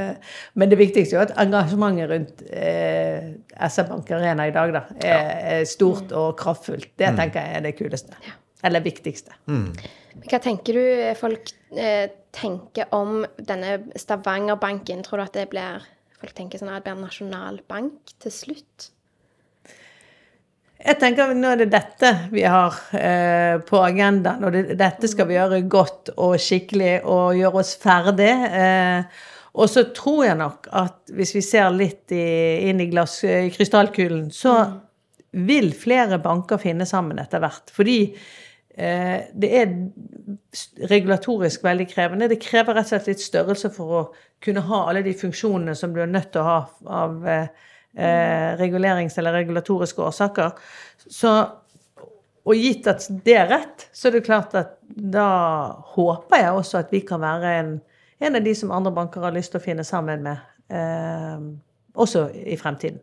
Men 0.56 0.72
det 0.72 0.80
viktigste 0.80 1.16
er 1.16 1.20
jo 1.20 1.26
at 1.28 1.36
engasjementet 1.46 2.10
rundt 2.12 2.44
eh, 2.50 3.36
SR 3.68 3.90
Bank 3.90 4.12
Arena 4.16 4.48
i 4.48 4.54
dag 4.56 4.74
da, 4.76 4.84
er, 5.02 5.30
er 5.58 5.68
stort 5.70 6.14
og 6.16 6.34
kraftfullt. 6.40 6.94
Det 6.98 7.12
tenker 7.18 7.42
jeg 7.42 7.60
er 7.60 7.66
det 7.66 7.76
kuleste. 7.78 8.18
Eller 8.66 8.84
viktigste. 8.86 9.36
Hva 10.26 10.40
tenker 10.42 10.78
du 10.78 10.86
folk 11.20 11.52
eh, 11.76 12.08
tenker 12.36 12.92
om 12.96 13.24
denne 13.38 13.80
Stavanger-banken? 14.00 15.04
Tror 15.06 15.22
du 15.22 15.28
at 15.28 15.38
det 15.38 15.50
blir 15.54 15.84
Folk 16.16 16.32
tenker 16.32 16.58
sånn 16.58 16.70
at 16.72 16.80
det 16.80 16.86
blir 16.86 16.96
en 16.96 17.04
nasjonalbank 17.04 18.14
til 18.24 18.32
slutt? 18.32 18.86
Jeg 20.86 21.00
tenker 21.02 21.34
Nå 21.36 21.52
er 21.52 21.60
det 21.64 21.68
dette 21.74 22.12
vi 22.32 22.46
har 22.48 22.76
eh, 22.96 23.58
på 23.66 23.80
agendaen, 23.84 24.44
og 24.48 24.54
det, 24.56 24.78
dette 24.80 25.10
skal 25.12 25.28
vi 25.30 25.38
gjøre 25.38 25.64
godt 25.72 26.14
og 26.16 26.36
skikkelig 26.42 27.00
og 27.04 27.36
gjøre 27.40 27.62
oss 27.62 27.74
ferdig. 27.82 28.32
Eh, 28.32 29.24
og 29.56 29.70
så 29.72 29.86
tror 29.96 30.26
jeg 30.28 30.40
nok 30.40 30.68
at 30.76 31.14
hvis 31.16 31.32
vi 31.38 31.44
ser 31.46 31.70
litt 31.72 32.12
i, 32.12 32.26
inn 32.68 32.82
i, 32.84 32.90
glass, 32.92 33.22
i 33.24 33.48
krystallkulen, 33.56 34.28
så 34.36 34.56
vil 35.36 35.72
flere 35.76 36.20
banker 36.24 36.60
finne 36.62 36.88
sammen 36.88 37.20
etter 37.20 37.44
hvert. 37.44 37.72
Fordi 37.76 38.00
eh, 38.12 39.28
det 39.32 39.52
er 39.60 39.74
regulatorisk 40.92 41.64
veldig 41.66 41.88
krevende. 41.92 42.30
Det 42.32 42.42
krever 42.44 42.78
rett 42.78 42.88
og 42.88 42.94
slett 42.94 43.10
litt 43.12 43.24
størrelse 43.24 43.72
for 43.76 43.96
å 44.00 44.04
kunne 44.44 44.64
ha 44.68 44.82
alle 44.90 45.04
de 45.06 45.16
funksjonene 45.18 45.76
som 45.78 45.96
du 45.96 46.02
er 46.04 46.12
nødt 46.12 46.32
til 46.36 46.44
å 46.44 46.50
ha 46.50 46.60
av 47.04 47.28
eh, 47.28 47.48
eh, 47.96 48.56
regulerings- 48.60 49.18
eller 49.20 49.40
regulatoriske 49.40 50.04
årsaker. 50.04 50.56
Så, 51.08 51.34
og 52.46 52.56
gitt 52.60 52.88
at 52.92 53.08
det 53.26 53.40
er 53.40 53.52
rett, 53.52 53.90
så 53.96 54.10
er 54.10 54.18
det 54.18 54.26
klart 54.28 54.56
at 54.60 54.78
da 54.96 55.30
håper 55.96 56.44
jeg 56.44 56.56
også 56.62 56.84
at 56.84 56.96
vi 56.96 57.04
kan 57.08 57.24
være 57.24 57.54
en, 57.60 57.76
en 58.20 58.36
av 58.36 58.44
de 58.44 58.56
som 58.56 58.72
andre 58.72 58.94
banker 58.96 59.24
har 59.26 59.34
lyst 59.36 59.54
til 59.54 59.62
å 59.62 59.64
finne 59.64 59.84
sammen 59.88 60.24
med, 60.26 60.38
eh, 60.70 61.42
også 61.96 62.28
i 62.46 62.58
fremtiden. 62.60 63.02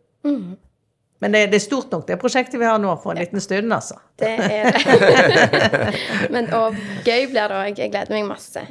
Men 1.23 1.33
det, 1.33 1.45
det 1.53 1.61
er 1.61 1.63
stort 1.63 1.93
nok, 1.95 2.07
det 2.09 2.17
prosjektet 2.19 2.59
vi 2.59 2.67
har 2.67 2.81
nå, 2.83 2.97
for 2.99 3.15
en 3.15 3.21
liten 3.23 3.41
stund, 3.41 3.71
altså. 3.73 3.95
Det 4.19 4.33
er 4.43 4.73
det. 4.75 5.93
Men, 6.35 6.49
og 6.57 6.75
gøy 7.07 7.29
blir 7.31 7.47
det 7.53 7.61
òg. 7.61 7.79
Jeg 7.79 7.93
gleder 7.93 8.17
meg 8.17 8.27
masse. 8.27 8.65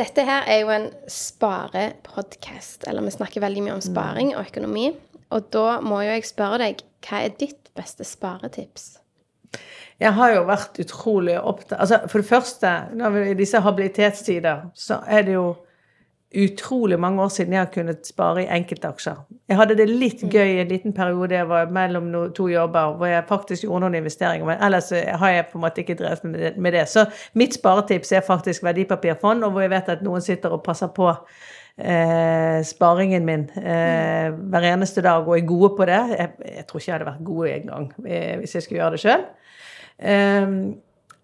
Dette 0.00 0.24
her 0.24 0.48
er 0.48 0.62
jo 0.62 0.70
en 0.72 0.88
sparepodkast, 1.10 2.86
eller 2.88 3.04
vi 3.04 3.12
snakker 3.12 3.44
veldig 3.44 3.66
mye 3.66 3.76
om 3.76 3.84
sparing 3.84 4.32
og 4.38 4.46
økonomi. 4.46 4.86
Og 5.36 5.50
da 5.52 5.80
må 5.84 6.00
jo 6.06 6.14
jeg 6.14 6.30
spørre 6.30 6.62
deg, 6.62 6.80
hva 7.04 7.20
er 7.26 7.36
ditt 7.36 7.68
beste 7.76 8.08
sparetips? 8.08 8.94
Jeg 10.00 10.14
har 10.16 10.30
jo 10.34 10.44
vært 10.48 10.78
utrolig 10.80 11.34
opptatt 11.36 11.80
altså 11.80 11.98
For 12.08 12.22
det 12.22 12.28
første, 12.30 12.70
i 13.30 13.34
disse 13.36 13.60
habilitetstider, 13.60 14.70
så 14.74 15.02
er 15.06 15.26
det 15.26 15.34
jo 15.36 15.50
utrolig 16.30 16.94
mange 17.02 17.22
år 17.24 17.28
siden 17.34 17.52
jeg 17.56 17.58
har 17.64 17.70
kunnet 17.74 18.06
spare 18.06 18.44
i 18.44 18.50
enkeltaksjer. 18.54 19.16
Jeg 19.50 19.56
hadde 19.58 19.74
det 19.80 19.88
litt 19.90 20.20
gøy 20.30 20.52
i 20.52 20.60
en 20.62 20.68
liten 20.70 20.92
periode 20.94 21.34
jeg 21.34 21.48
var 21.50 21.72
mellom 21.74 22.06
to 22.36 22.46
jobber, 22.48 22.92
hvor 23.00 23.10
jeg 23.10 23.24
faktisk 23.26 23.64
gjorde 23.66 23.80
noen 23.82 23.96
investeringer, 23.98 24.46
men 24.46 24.62
ellers 24.62 24.92
har 24.94 25.32
jeg 25.34 25.48
på 25.50 25.58
en 25.58 25.64
måte 25.64 25.82
ikke 25.82 25.96
drevet 25.98 26.22
med 26.24 26.38
det- 26.40 26.56
med 26.56 26.72
det. 26.72 26.84
Så 26.88 27.04
mitt 27.34 27.54
sparetips 27.58 28.12
er 28.12 28.20
faktisk 28.20 28.62
verdipapirfond, 28.62 29.42
og 29.44 29.50
hvor 29.52 29.60
jeg 29.66 29.70
vet 29.74 29.88
at 29.88 30.02
noen 30.06 30.20
sitter 30.22 30.54
og 30.54 30.62
passer 30.62 30.86
på 30.94 31.10
eh, 31.78 32.62
sparingen 32.62 33.24
min 33.26 33.48
eh, 33.58 34.30
hver 34.30 34.68
eneste 34.72 35.02
dag 35.02 35.26
og 35.26 35.36
er 35.38 35.46
gode 35.46 35.74
på 35.76 35.84
det. 35.90 36.00
Jeg, 36.18 36.30
jeg 36.56 36.66
tror 36.66 36.78
ikke 36.80 36.90
jeg 36.92 36.98
hadde 36.98 37.10
vært 37.10 37.24
god 37.26 37.46
engang 37.48 37.92
eh, 38.06 38.36
hvis 38.38 38.54
jeg 38.54 38.62
skulle 38.62 38.80
gjøre 38.84 38.90
det 38.96 39.00
sjøl. 39.04 39.26
Ehm, 40.00 40.74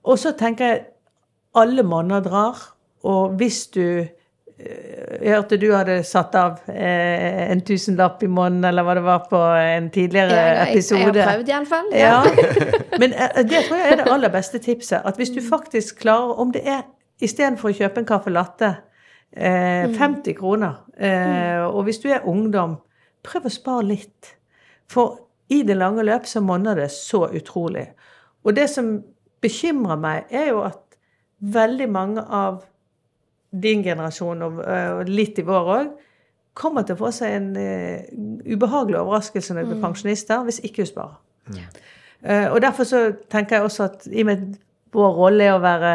og 0.04 0.18
så 0.20 0.32
tenker 0.38 0.68
jeg 0.70 0.84
alle 1.56 1.82
monner 1.86 2.20
drar, 2.24 2.58
og 3.06 3.36
hvis 3.40 3.66
du 3.72 3.80
eh, 3.80 5.22
Jeg 5.22 5.32
hørte 5.34 5.56
du 5.60 5.66
hadde 5.72 6.02
satt 6.04 6.34
av 6.34 6.58
eh, 6.68 7.50
en 7.52 7.60
tusenlapp 7.64 8.22
i 8.22 8.28
måneden, 8.28 8.64
eller 8.64 8.84
hva 8.86 8.94
det 8.98 9.04
var 9.04 9.26
på 9.30 9.40
en 9.40 9.90
tidligere 9.92 10.32
Jeg, 10.32 10.46
jeg, 10.46 10.56
jeg 10.56 10.72
episode. 10.72 11.20
har 11.22 11.32
prøvd, 11.32 11.48
iallfall. 11.52 11.90
Ja. 11.92 12.22
Men 13.00 13.12
eh, 13.12 13.42
det 13.44 13.62
tror 13.68 13.80
jeg 13.80 13.92
er 13.92 14.00
det 14.02 14.08
aller 14.14 14.32
beste 14.32 14.60
tipset. 14.64 15.00
At 15.04 15.16
hvis 15.20 15.32
du 15.34 15.40
faktisk 15.44 16.00
klarer, 16.04 16.34
om 16.40 16.52
det 16.52 16.64
er 16.68 16.82
istedenfor 17.20 17.72
å 17.72 17.76
kjøpe 17.76 18.02
en 18.02 18.08
caffè 18.08 18.32
latte, 18.32 18.72
eh, 19.36 19.86
50 19.96 20.36
kroner, 20.38 20.80
eh, 20.98 21.64
og 21.64 21.84
hvis 21.88 22.00
du 22.02 22.10
er 22.12 22.26
ungdom, 22.28 22.76
prøv 23.24 23.48
å 23.48 23.52
spare 23.52 23.86
litt. 23.88 24.34
For 24.88 25.18
i 25.52 25.62
det 25.66 25.76
lange 25.78 26.04
løp 26.06 26.26
så 26.26 26.40
monner 26.44 26.76
det 26.78 26.90
så 26.94 27.26
utrolig. 27.30 27.86
Og 28.46 28.54
det 28.56 28.68
som 28.70 28.94
bekymrer 29.42 29.98
meg, 30.00 30.30
er 30.30 30.50
jo 30.52 30.62
at 30.66 30.82
veldig 31.38 31.88
mange 31.92 32.22
av 32.22 32.62
din 33.50 33.82
generasjon, 33.84 34.42
og, 34.46 34.60
litt 35.08 35.38
i 35.40 35.46
vår 35.46 35.72
òg, 35.76 35.94
kommer 36.56 36.86
til 36.86 36.96
å 36.96 37.02
få 37.02 37.12
seg 37.12 37.34
en 37.36 37.50
uh, 37.58 38.06
ubehagelig 38.48 39.00
overraskelse 39.02 39.54
når 39.54 39.66
de 39.66 39.72
blir 39.74 39.82
pensjonister, 39.82 40.44
hvis 40.46 40.62
ikke 40.64 40.86
du 40.86 40.88
sparer. 40.88 41.18
Eh, 42.26 42.46
og 42.48 42.62
derfor 42.64 42.88
så 42.88 43.00
tenker 43.30 43.58
jeg 43.58 43.66
også 43.66 43.84
at 43.84 44.06
i 44.08 44.22
og 44.24 44.30
med 44.30 44.54
vår 44.96 45.12
rolle 45.18 45.44
er 45.44 45.52
å 45.52 45.60
være 45.62 45.90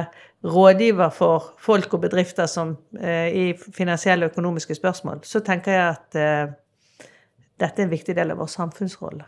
rådgiver 0.45 1.09
for 1.15 1.49
folk 1.59 1.97
og 1.97 2.03
bedrifter 2.05 2.45
som 2.49 2.75
uh, 3.01 3.27
i 3.27 3.51
finansielle 3.57 4.27
og 4.27 4.35
økonomiske 4.35 4.77
spørsmål, 4.77 5.23
så 5.25 5.41
tenker 5.45 5.75
jeg 5.75 5.95
at 5.95 6.19
dette 7.61 7.81
er 7.81 7.85
en 7.87 7.91
viktig 7.91 8.15
del 8.17 8.33
av 8.33 8.39
vår 8.41 8.53
samfunnsrolle. 8.53 9.25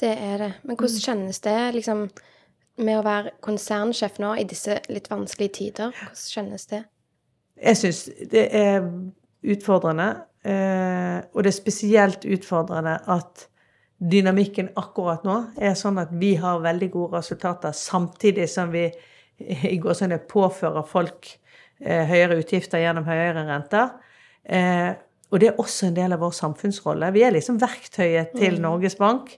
Det 0.00 0.10
er 0.12 0.40
det. 0.40 0.50
Men 0.64 0.80
hvordan 0.80 1.04
kjennes 1.04 1.40
det 1.44 1.58
liksom, 1.76 2.06
med 2.80 2.98
å 2.98 3.04
være 3.04 3.34
konsernsjef 3.44 4.18
nå 4.22 4.34
i 4.40 4.46
disse 4.48 4.78
litt 4.92 5.10
vanskelige 5.10 5.56
tider? 5.58 5.94
Hvordan 5.96 6.26
kjennes 6.34 6.68
det? 6.70 6.82
Jeg 7.62 7.78
syns 7.78 8.04
det 8.32 8.46
er 8.56 8.82
utfordrende, 9.42 10.08
eh, 10.46 11.18
og 11.32 11.44
det 11.44 11.52
er 11.52 11.58
spesielt 11.58 12.24
utfordrende 12.24 12.96
at 13.12 13.46
dynamikken 14.02 14.72
akkurat 14.78 15.22
nå 15.26 15.36
er 15.62 15.76
sånn 15.78 16.00
at 16.02 16.10
vi 16.18 16.34
har 16.40 16.62
veldig 16.64 16.88
gode 16.90 17.20
resultater, 17.20 17.74
samtidig 17.76 18.48
som 18.50 18.72
vi 18.72 18.88
i 19.38 19.78
går 19.82 19.96
sånn 19.98 20.16
påfører 20.30 20.86
folk 20.88 21.30
eh, 21.82 22.04
høyere 22.08 22.40
utgifter 22.42 22.82
gjennom 22.82 23.06
høyere 23.06 23.46
renter. 23.46 23.94
Eh, 24.42 24.90
og 25.32 25.40
det 25.40 25.48
er 25.48 25.60
også 25.60 25.88
en 25.88 25.96
del 25.96 26.12
av 26.12 26.20
vår 26.20 26.34
samfunnsrolle. 26.36 27.08
Vi 27.14 27.22
er 27.24 27.32
liksom 27.32 27.60
verktøyet 27.62 28.34
til 28.36 28.58
Norges 28.60 28.98
Bank. 29.00 29.32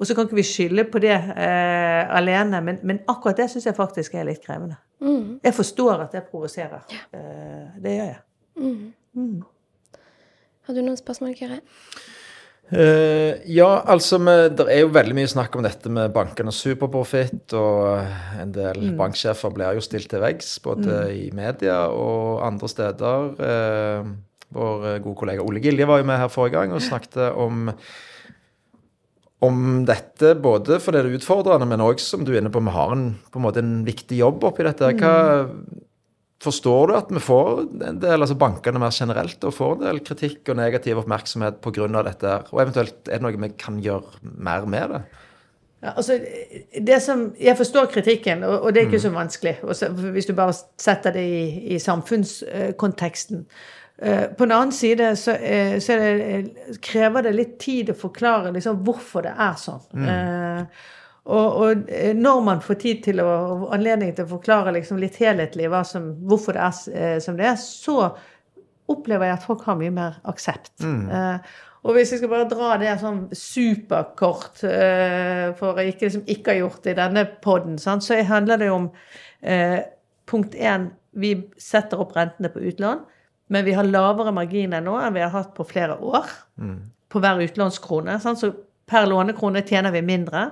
Og 0.00 0.08
så 0.08 0.16
kan 0.16 0.24
ikke 0.24 0.38
vi 0.38 0.46
skylde 0.48 0.86
på 0.88 1.00
det 1.02 1.12
eh, 1.12 2.02
alene, 2.16 2.62
men, 2.64 2.78
men, 2.88 3.02
akkurat 3.10 3.36
det 3.36 3.50
syns 3.52 3.68
jeg 3.68 3.76
faktisk 3.76 4.14
er 4.16 4.24
litt 4.30 4.40
krevende. 4.40 4.78
Mm. 5.04 5.40
Jeg 5.44 5.56
forstår 5.56 6.06
at 6.06 6.16
det 6.16 6.24
provoserer. 6.30 6.86
Eh, 7.12 7.66
det 7.84 7.98
gjør 7.98 8.08
jeg. 8.08 8.22
Mm. 8.60 9.34
Har 10.64 10.76
du 10.76 10.80
noen 10.80 10.96
spørsmål, 10.96 11.36
Kyrre? 11.36 11.60
Uh, 12.70 13.34
ja, 13.50 13.80
altså 13.90 14.20
Det 14.54 14.62
er 14.70 14.84
jo 14.84 14.92
veldig 14.94 15.14
mye 15.18 15.30
snakk 15.30 15.56
om 15.58 15.64
dette 15.66 15.90
med 15.90 16.12
bankenes 16.14 16.60
superprofitt, 16.62 17.50
og 17.58 18.38
en 18.38 18.52
del 18.54 18.92
banksjefer 18.98 19.50
blir 19.50 19.74
jo 19.74 19.82
stilt 19.82 20.06
til 20.12 20.22
veggs, 20.22 20.52
både 20.62 21.00
i 21.10 21.32
media 21.34 21.88
og 21.90 22.44
andre 22.46 22.70
steder. 22.70 23.32
Uh, 23.42 24.12
vår 24.54 24.86
gode 25.02 25.18
kollega 25.18 25.42
Ole 25.42 25.60
Gilje 25.62 25.86
var 25.86 26.00
jo 26.00 26.06
med 26.08 26.22
her 26.22 26.30
forrige 26.30 26.56
gang 26.56 26.72
og 26.74 26.82
snakket 26.82 27.34
om 27.38 27.68
om 29.40 29.84
dette, 29.88 30.34
både 30.42 30.78
fordi 30.82 31.00
det 31.00 31.10
er 31.10 31.20
utfordrende, 31.20 31.68
men 31.68 31.84
òg 31.84 32.00
som 32.02 32.24
du 32.26 32.34
er 32.34 32.42
inne 32.42 32.52
på, 32.52 32.60
vi 32.64 32.74
har 32.74 32.92
en, 32.92 33.06
på 33.32 33.40
en 33.40 33.46
måte 33.46 33.62
en 33.62 33.78
viktig 33.86 34.18
jobb 34.20 34.44
oppi 34.50 34.66
dette. 34.66 34.92
Hva, 35.00 35.14
Forstår 36.40 36.88
du 36.88 36.94
at 36.96 37.10
vi 37.12 37.20
får 37.20 37.48
en 37.84 37.98
del, 38.00 38.22
altså 38.24 38.32
bankene 38.40 38.80
mer 38.80 38.94
generelt, 38.96 39.42
og 39.44 39.52
får 39.52 39.74
en 39.74 39.82
del 39.84 39.98
kritikk 40.00 40.48
og 40.48 40.56
negativ 40.56 41.02
oppmerksomhet 41.02 41.58
pga. 41.60 41.88
dette? 42.06 42.36
Og 42.54 42.62
eventuelt 42.62 43.10
er 43.10 43.20
det 43.20 43.26
noe 43.26 43.42
vi 43.42 43.50
kan 43.60 43.76
gjøre 43.84 44.22
mer 44.40 44.64
med 44.64 44.94
det? 44.94 45.02
Ja, 45.82 45.92
altså, 45.96 46.16
det 46.80 47.02
som, 47.04 47.26
jeg 47.40 47.56
forstår 47.56 47.90
kritikken, 47.92 48.44
og, 48.44 48.56
og 48.64 48.72
det 48.72 48.82
er 48.82 48.88
ikke 48.88 49.02
så 49.04 49.12
vanskelig. 49.12 49.58
Også, 49.62 49.88
hvis 50.16 50.28
du 50.28 50.34
bare 50.36 50.56
setter 50.80 51.12
det 51.12 51.24
i, 51.28 51.44
i 51.74 51.78
samfunnskonteksten. 51.80 53.44
Eh, 53.44 53.79
På 54.00 54.46
den 54.46 54.52
annen 54.56 54.72
side 54.72 55.10
så, 55.20 55.34
eh, 55.36 55.74
så 55.84 55.96
det, 56.00 56.78
krever 56.80 57.26
det 57.26 57.34
litt 57.36 57.58
tid 57.60 57.90
å 57.92 57.98
forklare 58.00 58.52
liksom, 58.54 58.78
hvorfor 58.86 59.26
det 59.26 59.34
er 59.36 59.58
sånn. 59.60 59.82
Eh, 60.08 60.86
og, 61.28 61.48
og 61.62 61.90
eh, 61.92 62.14
når 62.16 62.42
man 62.46 62.62
får 62.64 62.78
tid 62.80 63.02
til 63.04 63.20
å, 63.22 63.28
og 63.28 63.64
anledning 63.76 64.14
til 64.16 64.24
å 64.24 64.32
forklare 64.32 64.72
liksom, 64.78 65.00
litt 65.02 65.18
helhetlig 65.20 65.68
som, 65.86 66.12
hvorfor 66.28 66.56
det 66.56 66.62
er 66.64 67.00
eh, 67.00 67.18
som 67.22 67.36
det 67.36 67.50
er, 67.50 67.58
så 67.60 67.98
opplever 68.90 69.28
jeg 69.28 69.38
at 69.38 69.44
folk 69.46 69.66
har 69.68 69.78
mye 69.78 69.92
mer 69.94 70.16
aksept. 70.30 70.72
Eh, 71.12 71.58
og 71.80 71.96
hvis 71.96 72.10
jeg 72.12 72.20
skal 72.20 72.32
bare 72.32 72.48
dra 72.48 72.74
det 72.80 72.96
sånn 73.00 73.22
superkort, 73.36 74.64
eh, 74.68 75.46
for 75.56 75.78
jeg 75.80 75.94
ikke, 75.94 76.08
liksom, 76.08 76.24
ikke 76.28 76.52
har 76.52 76.58
gjort 76.64 76.82
det 76.84 76.96
i 76.96 76.98
denne 76.98 77.24
poden, 77.44 77.78
så 77.80 78.18
handler 78.28 78.60
det 78.60 78.72
om 78.72 78.90
eh, 79.40 79.78
punkt 80.28 80.56
én 80.56 80.90
vi 81.20 81.34
setter 81.58 82.02
opp 82.02 82.12
rentene 82.14 82.52
på 82.52 82.62
utlån, 82.70 83.00
men 83.50 83.66
vi 83.66 83.74
har 83.76 83.88
lavere 83.88 84.32
marginer 84.32 84.82
nå 84.84 84.96
enn 85.02 85.14
vi 85.16 85.22
har 85.24 85.32
hatt 85.34 85.54
på 85.56 85.66
flere 85.66 85.98
år 85.98 86.28
på 87.10 87.22
hver 87.22 87.42
utlånskrone. 87.42 88.18
Sånn, 88.22 88.38
Så 88.38 88.52
per 88.86 89.06
lånekrone 89.10 89.62
tjener 89.66 89.90
vi 89.94 90.02
mindre. 90.02 90.50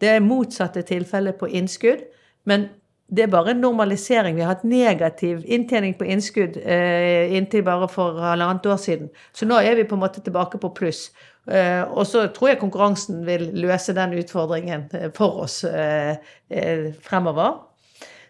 Det 0.00 0.08
er 0.12 0.24
motsatte 0.24 0.82
tilfelle 0.84 1.32
på 1.32 1.48
innskudd, 1.48 2.04
men 2.44 2.68
det 3.08 3.22
er 3.22 3.30
bare 3.30 3.52
en 3.54 3.60
normalisering. 3.62 4.34
Vi 4.36 4.42
har 4.42 4.56
hatt 4.56 4.64
negativ 4.66 5.44
inntjening 5.46 5.94
på 5.98 6.08
innskudd 6.10 6.56
eh, 6.58 7.32
inntil 7.38 7.62
bare 7.66 7.86
for 7.88 8.18
halvannet 8.18 8.66
år 8.66 8.80
siden. 8.82 9.12
Så 9.32 9.46
nå 9.46 9.60
er 9.62 9.78
vi 9.78 9.86
på 9.86 9.94
en 9.94 10.02
måte 10.02 10.22
tilbake 10.24 10.58
på 10.58 10.72
pluss. 10.74 11.12
Eh, 11.46 11.84
og 11.86 12.06
så 12.10 12.26
tror 12.34 12.50
jeg 12.50 12.58
konkurransen 12.58 13.22
vil 13.26 13.46
løse 13.62 13.94
den 13.94 14.16
utfordringen 14.18 14.88
eh, 14.92 15.12
for 15.14 15.44
oss 15.44 15.62
eh, 15.64 16.18
eh, 16.50 16.88
fremover. 17.02 17.60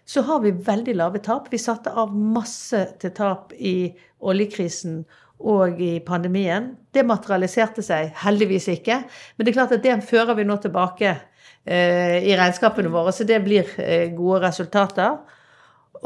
Så 0.06 0.22
har 0.22 0.40
vi 0.44 0.54
veldig 0.54 0.94
lave 0.96 1.18
tap. 1.18 1.48
Vi 1.50 1.58
satte 1.58 1.90
av 1.90 2.12
masse 2.14 2.82
til 3.02 3.12
tap 3.16 3.52
i 3.58 3.90
oljekrisen 4.22 5.00
og 5.36 5.80
i 5.82 5.98
pandemien. 6.00 6.70
Det 6.94 7.04
materialiserte 7.04 7.82
seg 7.84 8.14
heldigvis 8.22 8.68
ikke. 8.72 9.00
Men 9.36 9.44
det 9.44 9.52
er 9.52 9.58
klart 9.58 9.74
at 9.76 9.84
det 9.84 9.96
fører 10.06 10.38
vi 10.38 10.46
nå 10.46 10.56
tilbake 10.62 11.10
eh, 11.10 12.22
i 12.22 12.36
regnskapene 12.38 12.92
våre, 12.92 13.12
så 13.12 13.26
det 13.28 13.42
blir 13.44 13.68
eh, 13.82 14.08
gode 14.16 14.44
resultater. 14.46 15.18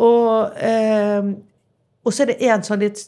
Og, 0.01 0.57
eh, 0.57 1.31
så 2.11 2.25
er 2.25 2.33
det 2.33 2.41
en 2.49 2.65
sånn 2.67 2.83
litt 2.83 3.05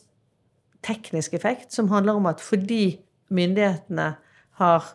teknisk 0.82 1.34
effekt 1.38 1.72
som 1.74 1.90
handler 1.92 2.18
om 2.18 2.28
at 2.30 2.42
fordi 2.42 2.98
myndighetene 3.32 4.12
har 4.60 4.92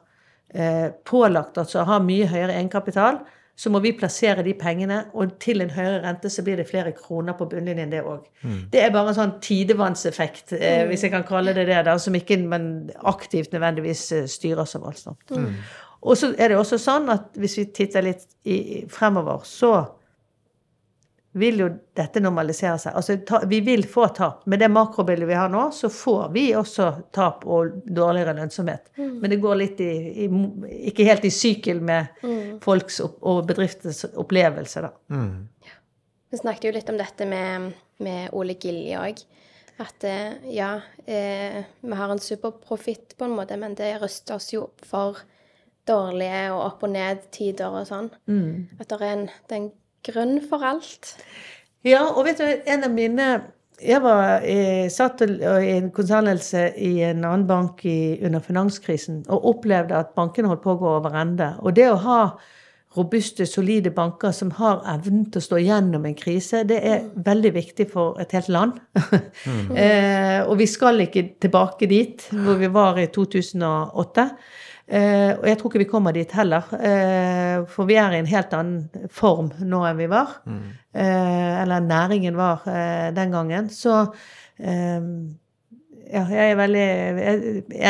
eh, 0.54 0.94
pålagt 1.08 1.58
oss 1.60 1.76
å 1.76 1.88
ha 1.88 2.00
mye 2.04 2.28
høyere 2.30 2.56
egenkapital, 2.56 3.24
så 3.58 3.72
må 3.74 3.80
vi 3.82 3.92
plassere 3.98 4.44
de 4.46 4.54
pengene, 4.54 5.00
og 5.18 5.40
til 5.42 5.64
en 5.64 5.72
høyere 5.74 6.04
rente 6.04 6.30
så 6.30 6.44
blir 6.46 6.60
det 6.62 6.68
flere 6.70 6.92
kroner 6.94 7.34
på 7.40 7.48
bunnlinjen, 7.50 7.90
det 7.90 8.04
òg. 8.06 8.28
Det 8.72 8.84
er 8.84 8.92
bare 8.94 9.10
en 9.10 9.18
sånn 9.18 9.32
tidevannseffekt, 9.42 10.54
eh, 10.60 10.84
hvis 10.88 11.04
jeg 11.08 11.12
kan 11.16 11.24
kalle 11.26 11.54
det 11.58 11.66
det, 11.68 11.80
da, 11.88 11.98
som 11.98 12.14
ikke 12.14 12.38
man 12.46 12.68
aktivt 13.04 13.52
nødvendigvis 13.56 14.12
eh, 14.14 14.28
styrer 14.30 14.66
så 14.70 14.80
voldsomt. 14.84 15.34
Og 16.02 16.18
så 16.18 16.30
er 16.38 16.50
det 16.54 16.58
også 16.62 16.78
sånn 16.78 17.10
at 17.10 17.34
hvis 17.42 17.58
vi 17.58 17.66
titter 17.74 18.06
litt 18.06 18.28
i, 18.46 18.58
i- 18.78 18.84
fremover, 18.88 19.42
så 19.44 19.72
vil 21.40 21.62
jo 21.62 21.68
dette 21.98 22.22
normalisere 22.24 22.78
seg. 22.82 22.96
Altså, 22.98 23.18
ta, 23.28 23.42
vi 23.50 23.60
vil 23.66 23.86
få 23.90 24.08
tap. 24.16 24.44
Med 24.50 24.62
det 24.64 24.70
makrobildet 24.74 25.30
vi 25.30 25.38
har 25.38 25.52
nå, 25.54 25.68
så 25.76 25.90
får 25.94 26.30
vi 26.36 26.46
også 26.58 26.90
tap 27.16 27.46
og 27.46 27.80
dårligere 27.86 28.36
lønnsomhet. 28.38 28.92
Men 28.98 29.32
det 29.34 29.40
går 29.44 29.60
litt 29.62 29.82
i, 29.84 29.92
i 30.26 30.30
Ikke 30.92 31.08
helt 31.08 31.26
i 31.28 31.34
sykkel 31.34 31.82
med 31.86 32.26
folks 32.64 33.00
opp, 33.06 33.18
og 33.22 33.46
bedrifters 33.50 34.04
opplevelse, 34.14 34.86
da. 34.88 34.94
Vi 36.30 36.38
snakket 36.42 36.68
jo 36.68 36.76
litt 36.76 36.90
om 36.92 37.00
dette 37.00 37.26
med, 37.30 37.72
med 38.04 38.34
Ole 38.36 38.58
Gilje 38.60 39.00
òg. 39.00 39.24
At 39.78 40.04
eh, 40.10 40.34
ja, 40.52 40.82
eh, 41.06 41.64
vi 41.86 41.96
har 41.96 42.10
en 42.10 42.20
superprofitt 42.20 43.14
på 43.18 43.26
en 43.28 43.36
måte, 43.38 43.58
men 43.62 43.76
det 43.78 43.94
ruster 44.02 44.36
oss 44.40 44.50
jo 44.54 44.72
for 44.84 45.20
dårlige 45.88 46.48
og 46.52 46.64
opp- 46.66 46.84
og 46.88 46.92
ned-tider 46.96 47.70
og 47.70 47.86
sånn. 47.88 48.10
At 48.82 48.90
det 48.90 48.98
er 48.98 49.12
en, 49.14 49.28
det 49.48 49.56
er 49.56 49.62
en 49.62 49.70
grunn 50.08 50.40
for 50.50 50.64
alt. 50.66 51.16
Ja, 51.86 52.04
og 52.10 52.26
vet 52.28 52.42
du, 52.42 52.48
en 52.48 52.88
av 52.88 52.92
mine 52.92 53.28
Jeg 53.78 54.02
var, 54.02 54.42
eh, 54.42 54.90
satt 54.90 55.22
i 55.22 55.26
i 55.38 55.74
en 55.78 55.92
konsernledelse 55.94 56.74
i 56.82 57.04
en 57.06 57.24
annen 57.24 57.46
bank 57.46 57.86
i, 57.86 58.18
under 58.26 58.40
finanskrisen 58.42 59.20
og 59.30 59.46
opplevde 59.46 59.94
at 59.94 60.16
bankene 60.16 60.50
holdt 60.50 60.64
på 60.64 60.74
å 60.74 60.80
gå 60.80 60.96
over 60.98 61.14
ende. 61.14 61.52
Og 61.62 61.76
det 61.76 61.86
å 61.92 62.00
ha 62.02 62.22
robuste, 62.98 63.46
solide 63.46 63.92
banker 63.94 64.32
som 64.34 64.52
har 64.58 64.82
evnen 64.96 65.28
til 65.32 65.42
å 65.42 65.46
stå 65.46 65.60
gjennom 65.62 66.06
en 66.08 66.16
krise, 66.18 66.64
det 66.68 66.80
er 66.82 67.06
veldig 67.26 67.52
viktig 67.54 67.90
for 67.92 68.18
et 68.22 68.34
helt 68.36 68.50
land. 68.54 68.80
eh, 69.76 70.42
og 70.42 70.56
vi 70.62 70.68
skal 70.70 71.06
ikke 71.06 71.28
tilbake 71.44 71.90
dit 71.90 72.26
hvor 72.32 72.58
vi 72.62 72.72
var 72.74 72.98
i 73.02 73.10
2008. 73.14 74.28
Eh, 74.88 75.34
og 75.36 75.44
jeg 75.50 75.58
tror 75.60 75.72
ikke 75.72 75.82
vi 75.84 75.90
kommer 75.92 76.16
dit 76.16 76.32
heller. 76.38 76.70
Eh, 76.80 77.66
for 77.72 77.90
vi 77.90 77.98
er 78.00 78.16
i 78.16 78.22
en 78.22 78.30
helt 78.30 78.54
annen 78.56 79.08
form 79.12 79.52
nå 79.60 79.84
enn 79.90 80.00
vi 80.00 80.08
var. 80.12 80.38
Eh, 80.48 81.54
eller 81.64 81.84
næringen 81.84 82.40
var 82.40 82.64
eh, 82.72 83.10
den 83.16 83.36
gangen. 83.36 83.70
Så 83.70 84.00
eh, 84.58 85.10
ja, 86.08 86.24
jeg 86.32 86.52
er 86.52 86.60
veldig 86.62 86.88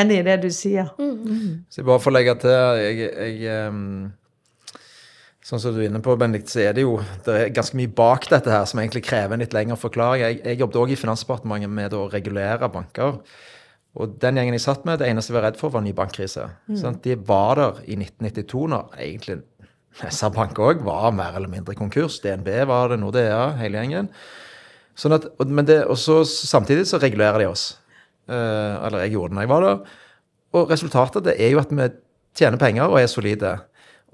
enig 0.02 0.22
i 0.22 0.26
det 0.26 0.40
du 0.48 0.50
sier. 0.50 0.90
Så 1.70 1.84
jeg 1.84 1.90
bare 1.90 2.02
får 2.02 2.18
legge 2.18 2.40
til 2.46 2.58
jeg, 2.82 3.12
jeg, 3.44 3.68
um 3.70 4.16
Sånn 5.48 5.62
som 5.64 5.72
du 5.72 5.78
er 5.80 5.86
inne 5.88 6.02
på, 6.04 6.12
Benedikt, 6.20 6.50
så 6.52 6.60
er 6.60 6.74
det 6.76 6.84
jo 6.84 6.98
det 7.24 7.36
er 7.40 7.52
ganske 7.56 7.78
mye 7.80 7.88
bak 7.96 8.26
dette 8.28 8.52
her 8.52 8.66
som 8.68 8.82
egentlig 8.82 9.06
krever 9.08 9.32
en 9.32 9.40
litt 9.40 9.54
lengre 9.56 9.78
forklaring. 9.80 10.20
Jeg, 10.26 10.40
jeg 10.44 10.60
jobbet 10.60 10.80
òg 10.82 10.92
i 10.92 10.98
Finansdepartementet 11.00 11.72
med 11.72 11.96
å 11.96 12.02
regulere 12.12 12.68
banker. 12.74 13.22
Og 13.98 14.18
den 14.22 14.38
gjengen 14.38 14.54
jeg 14.54 14.64
satt 14.64 14.84
med, 14.86 15.00
det 15.02 15.10
eneste 15.10 15.34
vi 15.34 15.40
var 15.40 15.48
redd 15.48 15.60
for, 15.60 15.74
var 15.74 15.82
ny 15.82 15.94
bankkrise. 15.98 16.46
Sånn, 16.78 17.00
de 17.02 17.16
var 17.28 17.58
der 17.58 17.80
i 17.90 17.98
1992 17.98 18.68
når 18.74 19.00
egentlig 19.02 19.40
Nessa 20.04 20.30
Bank 20.30 20.60
òg 20.62 20.84
var 20.86 21.10
mer 21.16 21.40
eller 21.40 21.50
mindre 21.50 21.74
konkurs. 21.78 22.20
DNB 22.22 22.50
var 22.70 22.92
det, 22.92 23.00
Nordea, 23.02 23.56
hele 23.58 23.82
gjengen. 23.82 24.12
Sånn 24.98 25.16
at, 25.18 25.26
det, 25.66 25.80
og 25.90 25.98
så 26.02 26.20
samtidig 26.28 26.86
så 26.90 27.00
regulerer 27.02 27.42
de 27.42 27.50
oss. 27.50 27.72
Eh, 28.30 28.74
eller 28.86 29.06
jeg 29.06 29.16
gjorde 29.16 29.34
det 29.34 29.38
når 29.38 29.48
jeg 29.48 29.54
var 29.54 29.66
der. 29.66 29.98
Og 30.58 30.72
resultatet 30.74 31.26
det 31.26 31.36
er 31.42 31.54
jo 31.54 31.62
at 31.62 31.74
vi 31.74 31.90
tjener 32.38 32.62
penger 32.62 32.92
og 32.92 33.00
er 33.02 33.10
solide. 33.10 33.56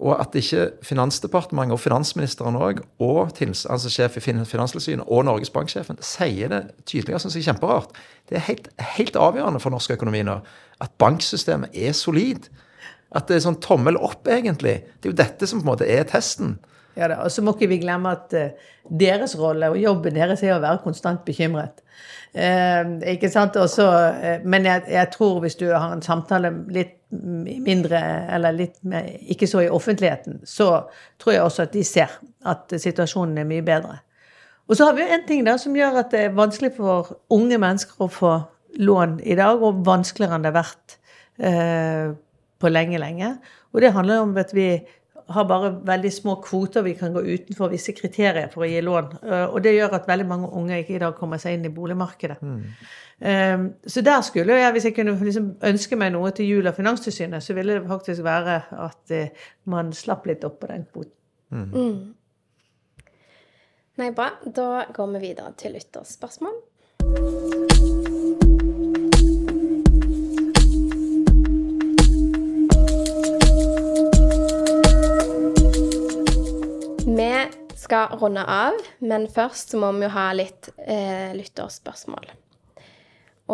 Og 0.02 0.16
at 0.18 0.34
ikke 0.36 0.72
Finansdepartementet 0.84 1.76
og 1.76 1.80
finansministeren 1.80 2.58
òg, 2.58 2.82
og 3.00 3.30
altså 3.38 3.92
sjef 3.94 4.18
i 4.18 4.24
Fin- 4.26 4.46
Finanstilsynet 4.46 5.06
og 5.08 5.26
Norges 5.26 5.54
Banksjefen 5.54 6.02
sier 6.02 6.50
det 6.50 6.64
tydeligere, 6.90 7.20
syns 7.22 7.38
jeg 7.38 7.44
er 7.46 7.52
kjemperart. 7.52 7.94
Det 8.30 8.40
er 8.40 8.48
helt, 8.48 8.68
helt 8.98 9.16
avgjørende 9.16 9.62
for 9.62 9.70
norsk 9.70 9.94
økonomi 9.94 10.24
nå 10.26 10.40
at 10.82 10.92
banksystemet 10.98 11.78
er 11.78 11.94
solid. 11.94 12.50
At 13.14 13.30
det 13.30 13.38
er 13.38 13.46
sånn 13.46 13.62
tommel 13.62 14.00
opp, 14.02 14.26
egentlig. 14.28 14.80
Det 14.98 15.10
er 15.10 15.14
jo 15.14 15.20
dette 15.22 15.48
som 15.48 15.62
på 15.62 15.68
en 15.68 15.72
måte 15.76 15.88
er 15.90 16.08
testen. 16.10 16.58
Ja 16.96 17.08
da, 17.10 17.22
Og 17.24 17.32
så 17.34 17.42
må 17.42 17.56
ikke 17.56 17.72
vi 17.72 17.80
glemme 17.82 18.12
at 18.14 18.34
eh, 18.38 18.52
deres 18.90 19.34
rolle 19.40 19.72
og 19.74 19.80
jobben 19.82 20.14
deres 20.14 20.44
er 20.46 20.56
å 20.56 20.62
være 20.62 20.84
konstant 20.84 21.24
bekymret. 21.26 21.82
Eh, 22.34 22.84
ikke 23.16 23.32
sant? 23.34 23.58
Også, 23.58 23.88
eh, 24.22 24.46
men 24.46 24.68
jeg, 24.70 24.86
jeg 24.94 25.10
tror 25.14 25.40
hvis 25.42 25.58
du 25.58 25.68
har 25.72 25.92
en 25.94 26.06
samtale 26.06 26.52
litt 26.74 27.00
mindre, 27.14 28.00
eller 28.34 28.56
litt 28.58 28.80
mer, 28.90 29.06
ikke 29.30 29.50
så 29.50 29.62
i 29.62 29.70
offentligheten, 29.70 30.42
så 30.50 30.88
tror 31.22 31.34
jeg 31.36 31.44
også 31.44 31.68
at 31.68 31.76
de 31.76 31.84
ser 31.86 32.16
at 32.50 32.74
situasjonen 32.74 33.38
er 33.42 33.50
mye 33.50 33.66
bedre. 33.66 34.00
Og 34.70 34.78
så 34.78 34.88
har 34.88 34.96
vi 34.98 35.04
jo 35.04 35.14
en 35.14 35.28
ting 35.28 35.44
da 35.46 35.58
som 35.62 35.76
gjør 35.76 36.00
at 36.02 36.14
det 36.14 36.24
er 36.26 36.38
vanskelig 36.38 36.72
for 36.78 37.14
unge 37.34 37.60
mennesker 37.62 38.06
å 38.06 38.10
få 38.10 38.34
lån 38.82 39.20
i 39.22 39.38
dag, 39.38 39.62
og 39.62 39.84
vanskeligere 39.86 40.40
enn 40.40 40.46
det 40.46 40.54
har 40.54 40.62
vært 40.62 40.98
eh, 41.38 42.14
på 42.62 42.72
lenge, 42.72 43.02
lenge. 43.02 43.36
Og 43.74 43.84
det 43.84 43.94
handler 43.94 44.24
om 44.24 44.34
at 44.40 44.54
vi 44.56 44.68
har 45.28 45.46
bare 45.48 45.70
veldig 45.86 46.14
små 46.14 46.36
kvoter 46.44 46.84
vi 46.84 46.96
kan 47.00 47.14
gå 47.14 47.22
utenfor 47.22 47.70
visse 47.72 47.94
kriterier 47.96 48.50
for 48.52 48.66
å 48.66 48.70
gi 48.70 48.82
lån. 48.84 49.06
Eh, 49.24 49.46
og 49.46 49.62
det 49.64 49.76
gjør 49.76 49.96
at 50.00 50.10
veldig 50.10 50.28
mange 50.30 50.52
unge 50.52 50.80
ikke 50.82 50.98
i 50.98 51.04
dag 51.04 51.16
kommer 51.18 51.38
seg 51.42 51.58
inn 51.58 51.70
i 51.70 51.74
boligmarkedet. 51.74 52.42
Mm. 52.42 52.64
så 53.88 54.02
der 54.04 54.22
skulle 54.26 54.58
jeg, 54.58 54.72
hvis 54.74 54.86
jeg 54.90 54.96
kunne 54.98 55.14
liksom 55.16 55.46
ønske 55.64 55.96
meg 55.96 56.12
noe 56.12 56.32
til 56.36 56.50
jul 56.50 56.68
av 56.68 56.76
Finanstilsynet, 56.76 57.46
så 57.46 57.56
ville 57.56 57.78
det 57.78 57.88
faktisk 57.88 58.26
være 58.26 58.58
at 58.84 59.14
uh, 59.16 59.48
man 59.72 59.94
slapp 59.96 60.28
litt 60.28 60.44
opp 60.44 60.58
på 60.60 60.68
den 60.74 60.84
kvoten. 60.92 61.16
Mm. 61.54 62.14
Nei, 64.02 64.12
bra. 64.12 64.28
Da 64.44 64.86
går 64.92 65.16
vi 65.16 65.20
videre 65.30 65.56
til 65.56 65.78
lytterspørsmål. 65.78 66.56
Vi 77.14 77.34
skal 77.78 78.16
runde 78.18 78.42
av, 78.50 78.80
men 79.06 79.28
først 79.30 79.70
så 79.70 79.78
må 79.78 79.92
vi 79.94 80.08
jo 80.08 80.14
ha 80.16 80.32
litt 80.34 80.72
eh, 80.82 81.30
lytterspørsmål. 81.38 82.32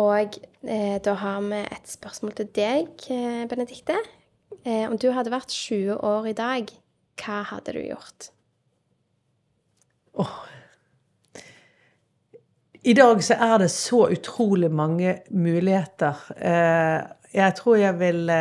Og 0.00 0.38
eh, 0.64 0.96
da 1.04 1.16
har 1.20 1.42
vi 1.44 1.58
et 1.66 1.90
spørsmål 1.90 2.32
til 2.38 2.48
deg, 2.56 3.04
eh, 3.12 3.42
Benedikte. 3.50 3.98
Eh, 4.64 4.86
om 4.88 4.96
du 4.96 5.10
hadde 5.12 5.34
vært 5.34 5.52
20 5.52 5.98
år 5.98 6.30
i 6.30 6.34
dag, 6.38 6.72
hva 7.20 7.42
hadde 7.50 7.76
du 7.76 7.82
gjort? 7.84 8.30
Oh. 10.16 10.40
I 12.80 12.96
dag 12.96 13.20
så 13.26 13.36
er 13.44 13.58
det 13.60 13.68
så 13.76 14.06
utrolig 14.08 14.72
mange 14.72 15.18
muligheter. 15.28 16.24
Eh, 16.32 16.98
jeg 17.36 17.60
tror 17.60 17.76
jeg 17.76 18.00
ville 18.00 18.40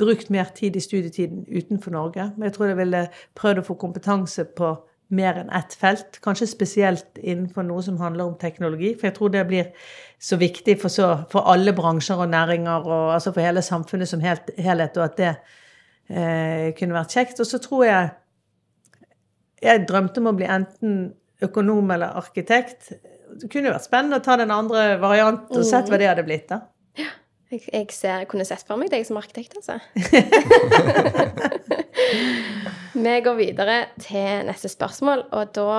brukt 0.00 0.30
mer 0.32 0.48
tid 0.56 0.76
i 0.76 0.82
studietiden 0.82 1.44
utenfor 1.46 1.94
Norge. 1.94 2.30
Men 2.36 2.48
jeg 2.48 2.56
tror 2.56 2.70
jeg 2.70 2.80
ville 2.80 3.02
prøvd 3.38 3.62
å 3.62 3.66
få 3.66 3.76
kompetanse 3.80 4.46
på 4.56 4.74
mer 5.10 5.40
enn 5.40 5.50
ett 5.54 5.74
felt. 5.74 6.20
Kanskje 6.22 6.48
spesielt 6.50 7.18
innenfor 7.18 7.66
noe 7.66 7.82
som 7.82 7.98
handler 8.00 8.30
om 8.30 8.36
teknologi. 8.38 8.92
For 8.98 9.10
jeg 9.10 9.16
tror 9.16 9.32
det 9.34 9.46
blir 9.48 9.70
så 10.22 10.38
viktig 10.40 10.76
for, 10.80 10.92
så, 10.92 11.10
for 11.32 11.50
alle 11.50 11.74
bransjer 11.76 12.22
og 12.22 12.30
næringer, 12.30 12.86
og 12.86 13.14
altså 13.16 13.34
for 13.34 13.44
hele 13.44 13.62
samfunnet 13.66 14.10
som 14.10 14.22
helt, 14.22 14.52
helhet, 14.58 14.98
og 15.00 15.08
at 15.08 15.16
det 15.18 15.32
eh, 16.10 16.70
kunne 16.78 16.96
vært 16.96 17.16
kjekt. 17.16 17.42
Og 17.42 17.48
så 17.50 17.62
tror 17.62 17.86
jeg 17.88 18.10
Jeg 19.60 19.82
drømte 19.84 20.22
om 20.22 20.30
å 20.30 20.32
bli 20.32 20.46
enten 20.48 20.92
økonom 21.44 21.90
eller 21.92 22.14
arkitekt. 22.16 22.94
Det 23.36 23.50
kunne 23.52 23.68
jo 23.68 23.74
vært 23.74 23.84
spennende 23.84 24.16
å 24.16 24.24
ta 24.24 24.38
den 24.40 24.52
andre 24.54 24.94
varianten 25.02 25.58
og 25.60 25.66
sett 25.68 25.90
hva 25.92 25.98
det 26.00 26.08
hadde 26.08 26.24
blitt. 26.24 26.46
da. 26.48 26.62
Jeg, 27.50 27.64
jeg 27.66 27.86
ser, 27.90 28.24
kunne 28.30 28.46
sett 28.46 28.62
for 28.66 28.78
meg 28.78 28.92
deg 28.92 29.02
som 29.06 29.18
arkitekt, 29.18 29.56
altså. 29.58 29.80
Vi 33.00 33.14
går 33.24 33.36
videre 33.38 33.76
til 33.98 34.46
neste 34.46 34.70
spørsmål, 34.70 35.26
og 35.34 35.52
da 35.56 35.74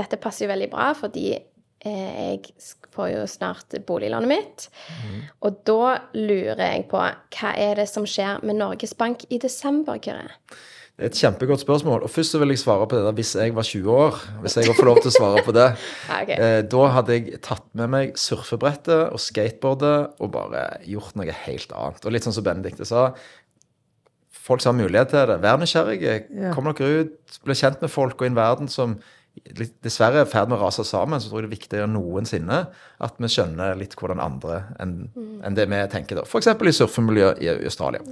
Dette 0.00 0.16
passer 0.16 0.46
jo 0.46 0.52
veldig 0.52 0.68
bra, 0.72 0.86
fordi 0.96 1.34
eh, 1.34 2.20
jeg 2.30 2.52
får 2.94 3.08
jo 3.10 3.24
snart 3.28 3.74
boliglånet 3.84 4.30
mitt. 4.30 4.68
Mm. 5.02 5.18
Og 5.44 5.58
da 5.68 5.98
lurer 6.16 6.62
jeg 6.62 6.86
på 6.88 7.02
hva 7.02 7.50
er 7.52 7.82
det 7.82 7.88
som 7.90 8.06
skjer 8.08 8.40
med 8.46 8.56
Norges 8.62 8.94
Bank 8.96 9.26
i 9.28 9.36
desember, 9.42 10.00
Kyrre? 10.00 10.38
Et 11.00 11.16
kjempegodt 11.16 11.62
spørsmål. 11.62 12.04
Og 12.04 12.12
først 12.12 12.34
så 12.34 12.40
vil 12.42 12.52
jeg 12.52 12.60
svare 12.62 12.86
på 12.88 12.98
det 12.98 13.04
der 13.06 13.16
hvis 13.16 13.34
jeg 13.38 13.54
var 13.56 13.66
20 13.66 13.90
år. 13.94 14.18
Hvis 14.44 14.56
jeg 14.60 14.76
får 14.76 14.88
lov 14.88 15.00
til 15.00 15.10
å 15.10 15.14
svare 15.14 15.44
på 15.46 15.54
det. 15.56 15.68
okay. 16.20 16.36
eh, 16.36 16.60
da 16.74 16.86
hadde 16.96 17.16
jeg 17.16 17.40
tatt 17.46 17.66
med 17.78 17.92
meg 17.94 18.18
surfebrettet 18.20 19.08
og 19.08 19.22
skateboardet 19.22 20.20
og 20.20 20.32
bare 20.34 20.64
gjort 20.88 21.16
noe 21.18 21.36
helt 21.46 21.72
annet. 21.72 22.04
Og 22.04 22.14
litt 22.14 22.26
sånn 22.28 22.36
som 22.36 22.46
Benedicte 22.46 22.88
sa. 22.88 23.10
Folk 24.40 24.64
som 24.64 24.74
har 24.74 24.84
mulighet 24.84 25.12
til 25.14 25.26
det. 25.30 25.40
Vær 25.44 25.60
nysgjerrige. 25.62 26.18
Kom 26.56 26.68
dere 26.70 27.06
ut. 27.06 27.40
Bli 27.46 27.56
kjent 27.56 27.80
med 27.84 27.92
folk 27.92 28.20
og 28.20 28.28
i 28.28 28.32
en 28.32 28.38
verden 28.38 28.70
som 28.72 28.98
dessverre 29.82 30.22
er 30.22 30.28
i 30.28 30.30
ferd 30.30 30.50
med 30.50 30.58
å 30.58 30.66
rase 30.66 30.84
sammen, 30.86 31.20
så 31.20 31.30
tror 31.30 31.40
jeg 31.40 31.48
det 31.48 31.50
er 31.50 31.56
viktigere 31.56 31.86
enn 31.88 31.94
noensinne 31.96 32.60
at 33.00 33.16
vi 33.20 33.30
skjønner 33.32 33.78
litt 33.78 33.96
hvordan 33.98 34.20
andre 34.22 34.60
enn 34.82 34.94
en 35.46 35.56
det 35.56 35.64
vi 35.70 35.78
tenker, 35.92 36.20
da. 36.20 36.24
F.eks. 36.28 36.50
i 36.52 36.74
surfemiljøet 36.76 37.40
i 37.40 37.48
Australia. 37.52 38.02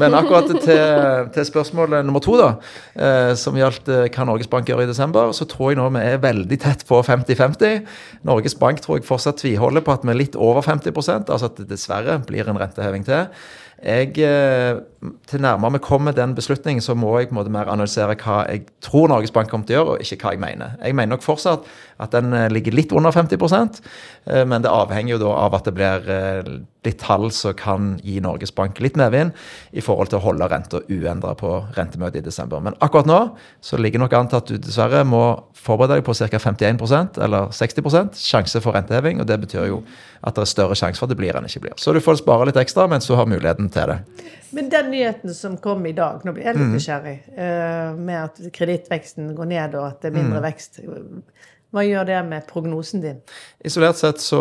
Men 0.00 0.16
akkurat 0.18 0.50
til, 0.52 1.30
til 1.32 1.48
spørsmål 1.48 1.98
nummer 2.04 2.22
to, 2.24 2.36
da, 2.40 2.50
eh, 2.94 3.32
som 3.40 3.56
gjaldt 3.56 3.88
eh, 3.92 4.06
hva 4.12 4.28
Norges 4.28 4.50
Bank 4.52 4.68
gjør 4.68 4.84
i 4.84 4.90
desember, 4.90 5.32
så 5.36 5.48
tror 5.48 5.72
jeg 5.72 5.80
nå 5.80 5.88
vi 5.96 6.04
er 6.04 6.22
veldig 6.22 6.60
tett 6.62 6.84
på 6.88 7.00
50-50. 7.06 7.80
Norges 8.28 8.58
Bank 8.60 8.84
tror 8.84 9.00
jeg 9.00 9.08
fortsatt 9.08 9.40
tviholder 9.40 9.84
på 9.86 9.96
at 9.96 10.04
vi 10.04 10.12
er 10.12 10.20
litt 10.20 10.36
over 10.36 10.64
50 10.66 10.92
altså 11.24 11.48
at 11.48 11.62
det 11.62 11.70
dessverre 11.72 12.20
blir 12.28 12.48
en 12.48 12.60
renteheving 12.60 13.08
til. 13.08 13.30
Jeg, 13.84 14.18
eh, 14.18 14.78
til 15.28 15.40
nærmere 15.40 15.72
vi 15.72 15.78
kommer 15.84 16.12
den 16.12 16.34
beslutningen, 16.34 16.80
så 16.80 16.94
må 16.94 17.18
jeg 17.18 17.28
på 17.28 17.34
en 17.34 17.40
måte 17.40 17.52
mer 17.52 17.68
analysere 17.68 18.16
hva 18.16 18.38
jeg 18.48 18.62
tror 18.80 19.08
Norges 19.08 19.30
Bank 19.30 19.50
kommer 19.52 19.66
til 19.66 19.76
å 19.76 19.78
gjøre, 19.78 19.96
og 19.96 20.00
ikke 20.00 20.22
hva 20.22 20.32
jeg 20.32 20.40
mener. 20.40 20.78
Jeg 20.82 20.96
mener 20.96 21.12
nok 21.16 21.22
fortsatt 21.26 21.68
at 22.02 22.14
den 22.14 22.32
eh, 22.36 22.48
ligger 22.52 22.74
litt 22.76 22.92
under 22.92 23.12
50 23.12 23.36
eh, 23.40 24.44
men 24.44 24.62
det 24.62 24.72
avhenger 24.72 25.16
jo 25.16 25.22
da 25.24 25.34
av 25.46 25.56
at 25.58 25.68
det 25.68 25.74
blir 25.76 26.08
litt 26.86 27.00
tall 27.02 27.30
som 27.34 27.54
kan 27.58 27.94
gi 28.04 28.20
Norges 28.22 28.54
Bank 28.54 28.78
litt 28.80 28.96
medvind 28.98 29.34
i 29.72 29.82
forhold 29.82 30.12
til 30.12 30.20
å 30.20 30.26
holde 30.28 30.48
renta 30.50 30.82
uendra 30.88 31.34
på 31.38 31.52
rentemøtet 31.76 32.20
i 32.20 32.26
desember. 32.26 32.62
Men 32.62 32.76
akkurat 32.84 33.08
nå 33.08 33.20
så 33.64 33.80
ligger 33.80 34.02
nok 34.02 34.14
an 34.16 34.30
til 34.30 34.40
at 34.40 34.52
du 34.52 34.58
dessverre 34.62 35.02
må 35.08 35.24
forberede 35.56 35.98
deg 35.98 36.06
på 36.06 36.14
ca. 36.14 36.38
51% 36.38 37.20
eller 37.26 37.50
60% 37.54 38.20
sjanse 38.20 38.62
for 38.62 38.76
renteheving, 38.76 39.20
og 39.20 39.28
det 39.28 39.40
betyr 39.42 39.66
jo 39.72 39.80
at 40.26 40.36
det 40.36 40.44
er 40.44 40.52
større 40.52 40.78
sjanse 40.78 41.00
for 41.00 41.08
at 41.08 41.14
det 41.14 41.20
blir 41.20 41.36
enn 41.36 41.48
ikke 41.48 41.64
blir. 41.66 41.76
Så 41.80 41.94
du 41.94 42.00
får 42.02 42.20
spare 42.22 42.48
litt 42.48 42.60
ekstra 42.60 42.86
mens 42.90 43.08
du 43.08 43.16
har 43.18 43.28
muligheten 43.30 43.70
til 43.74 43.92
det. 43.92 43.98
Men 44.56 44.70
den 44.72 44.92
nyheten 44.92 45.34
som 45.34 45.56
kom 45.62 45.84
i 45.88 45.94
dag, 45.96 46.22
nå 46.24 46.32
blir 46.32 46.46
jeg 46.46 46.56
litt 46.56 46.68
mm. 46.68 46.76
nysgjerrig, 46.76 47.16
mm. 47.34 48.00
med 48.06 48.22
at 48.22 48.40
kredittveksten 48.54 49.34
går 49.36 49.50
ned 49.50 49.76
og 49.78 49.90
at 49.90 50.00
det 50.04 50.12
er 50.12 50.16
mindre 50.20 50.38
mm. 50.40 50.46
vekst. 50.46 50.80
Hva 51.74 51.82
gjør 51.82 52.06
det 52.06 52.18
med 52.28 52.44
prognosen 52.46 53.02
din? 53.02 53.16
Isolert 53.66 53.98
sett 53.98 54.20
så, 54.22 54.38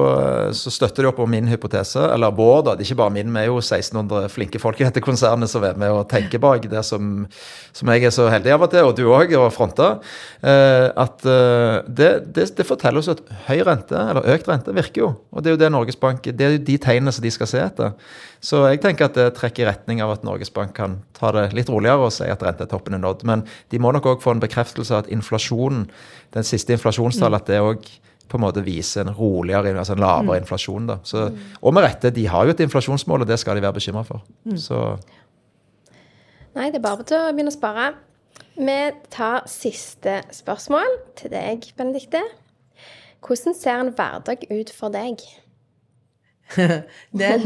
så 0.53 0.71
støtter 0.71 1.03
det 1.03 1.09
opp 1.09 1.21
om 1.23 1.31
min 1.33 1.47
hypotese, 1.49 2.03
eller 2.13 2.35
vår, 2.37 2.59
da. 2.67 2.75
Det 2.77 2.85
er 2.85 2.89
ikke 2.91 2.99
bare 2.99 3.13
min, 3.15 3.31
vi 3.33 3.41
er 3.41 3.49
jo 3.49 3.57
1600 3.57 4.29
flinke 4.29 4.61
folk 4.61 4.77
i 4.79 4.85
dette 4.85 5.01
konsernet 5.03 5.49
som 5.49 5.65
er 5.65 5.79
med 5.81 5.89
og 5.89 6.05
tenker 6.11 6.41
bak 6.43 6.67
det 6.69 6.83
som, 6.85 7.25
som 7.73 7.91
jeg 7.91 8.05
er 8.05 8.13
så 8.13 8.27
heldig 8.29 8.53
av 8.53 8.67
og 8.67 8.71
til, 8.75 8.85
og 8.85 8.93
du 8.99 9.03
òg, 9.09 9.33
og 9.39 9.49
fronter. 9.55 9.97
Eh, 10.45 10.85
at 11.01 11.25
eh, 11.25 11.79
det, 11.89 12.11
det, 12.37 12.45
det, 12.59 12.67
forteller 12.69 13.01
oss 13.01 13.09
at 13.15 13.25
høy 13.49 13.65
rente, 13.65 13.97
eller 13.97 14.29
økt 14.35 14.51
rente, 14.51 14.77
virker 14.77 15.07
jo. 15.07 15.11
Og 15.33 15.41
det 15.41 15.49
er 15.49 15.57
jo 15.57 15.63
det 15.65 15.71
Norges 15.73 15.97
Bank 15.99 16.29
Det 16.29 16.45
er 16.45 16.55
jo 16.55 16.63
de 16.69 16.77
tegnene 16.85 17.15
som 17.15 17.25
de 17.25 17.33
skal 17.33 17.49
se 17.49 17.65
etter. 17.65 17.97
Så 18.45 18.61
jeg 18.67 18.81
tenker 18.83 19.07
at 19.07 19.15
det 19.17 19.31
trekker 19.39 19.63
i 19.63 19.67
retning 19.71 20.03
av 20.05 20.11
at 20.13 20.25
Norges 20.27 20.51
Bank 20.53 20.75
kan 20.77 20.99
ta 21.17 21.31
det 21.33 21.47
litt 21.57 21.69
roligere 21.71 22.05
og 22.05 22.13
si 22.13 22.27
at 22.29 22.43
rentetoppen 22.45 22.93
er 22.93 23.01
nådd. 23.01 23.23
Men 23.25 23.41
de 23.73 23.79
må 23.81 23.89
nok 23.95 24.11
òg 24.11 24.21
få 24.21 24.35
en 24.35 24.43
bekreftelse 24.43 24.93
av 24.93 25.05
at 25.05 25.13
inflasjonen, 25.13 25.87
den 26.35 26.45
siste 26.45 26.75
inflasjonstallet, 26.75 27.41
at 27.41 27.49
det 27.49 27.63
òg 27.63 27.87
på 28.29 28.37
en 28.37 28.43
måte 28.45 28.63
viser 28.65 29.05
en 29.05 29.13
roligere, 29.17 29.73
altså 29.77 29.95
en 29.95 30.01
lavere 30.03 30.39
mm. 30.39 30.43
inflasjon. 30.43 30.87
da. 30.89 30.97
Så, 31.05 31.27
og 31.61 31.75
med 31.75 31.85
rette, 31.85 32.13
de 32.13 32.25
har 32.29 32.45
jo 32.45 32.53
et 32.53 32.65
inflasjonsmål, 32.65 33.25
og 33.25 33.29
det 33.29 33.37
skal 33.41 33.57
de 33.57 33.65
være 33.65 33.77
bekymra 33.79 34.05
for. 34.07 34.25
Mm. 34.45 34.57
Så 34.61 34.81
Nei, 36.55 36.69
det 36.71 36.79
er 36.79 36.85
bare 36.85 37.03
til 37.03 37.19
å 37.19 37.31
begynne 37.35 37.51
å 37.51 37.55
spare. 37.55 37.89
Vi 38.55 38.77
tar 39.11 39.43
siste 39.51 40.21
spørsmål 40.31 40.99
til 41.19 41.33
deg, 41.33 41.65
Benedikte. 41.77 42.21
Hvordan 43.25 43.57
ser 43.57 43.81
en 43.81 43.91
hverdag 43.97 44.45
ut 44.53 44.71
for 44.71 44.93
deg? 44.93 45.25
Den 47.19 47.41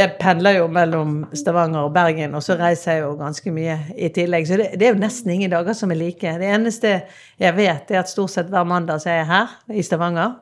Jeg 0.00 0.08
pendler 0.20 0.58
jo 0.58 0.66
mellom 0.72 1.14
Stavanger 1.36 1.86
og 1.86 1.94
Bergen, 1.94 2.34
og 2.36 2.42
så 2.44 2.56
reiser 2.60 2.96
jeg 2.96 3.04
jo 3.04 3.12
ganske 3.20 3.52
mye 3.54 3.76
i 3.96 4.08
tillegg. 4.12 4.48
Så 4.48 4.58
det, 4.60 4.70
det, 4.80 4.88
er 4.88 4.94
jo 4.94 5.00
nesten 5.00 5.32
ingen 5.32 5.52
dager 5.52 5.76
som 5.76 5.92
er 5.92 6.00
like. 6.00 6.34
Det 6.40 6.48
eneste 6.48 6.94
jeg 7.40 7.56
vet, 7.56 7.92
er 7.92 8.02
at 8.02 8.10
stort 8.10 8.34
sett 8.34 8.50
hver 8.52 8.66
mandag 8.68 9.02
så 9.02 9.12
er 9.12 9.22
jeg 9.22 9.30
her 9.30 9.54
i 9.72 9.84
Stavanger. 9.86 10.34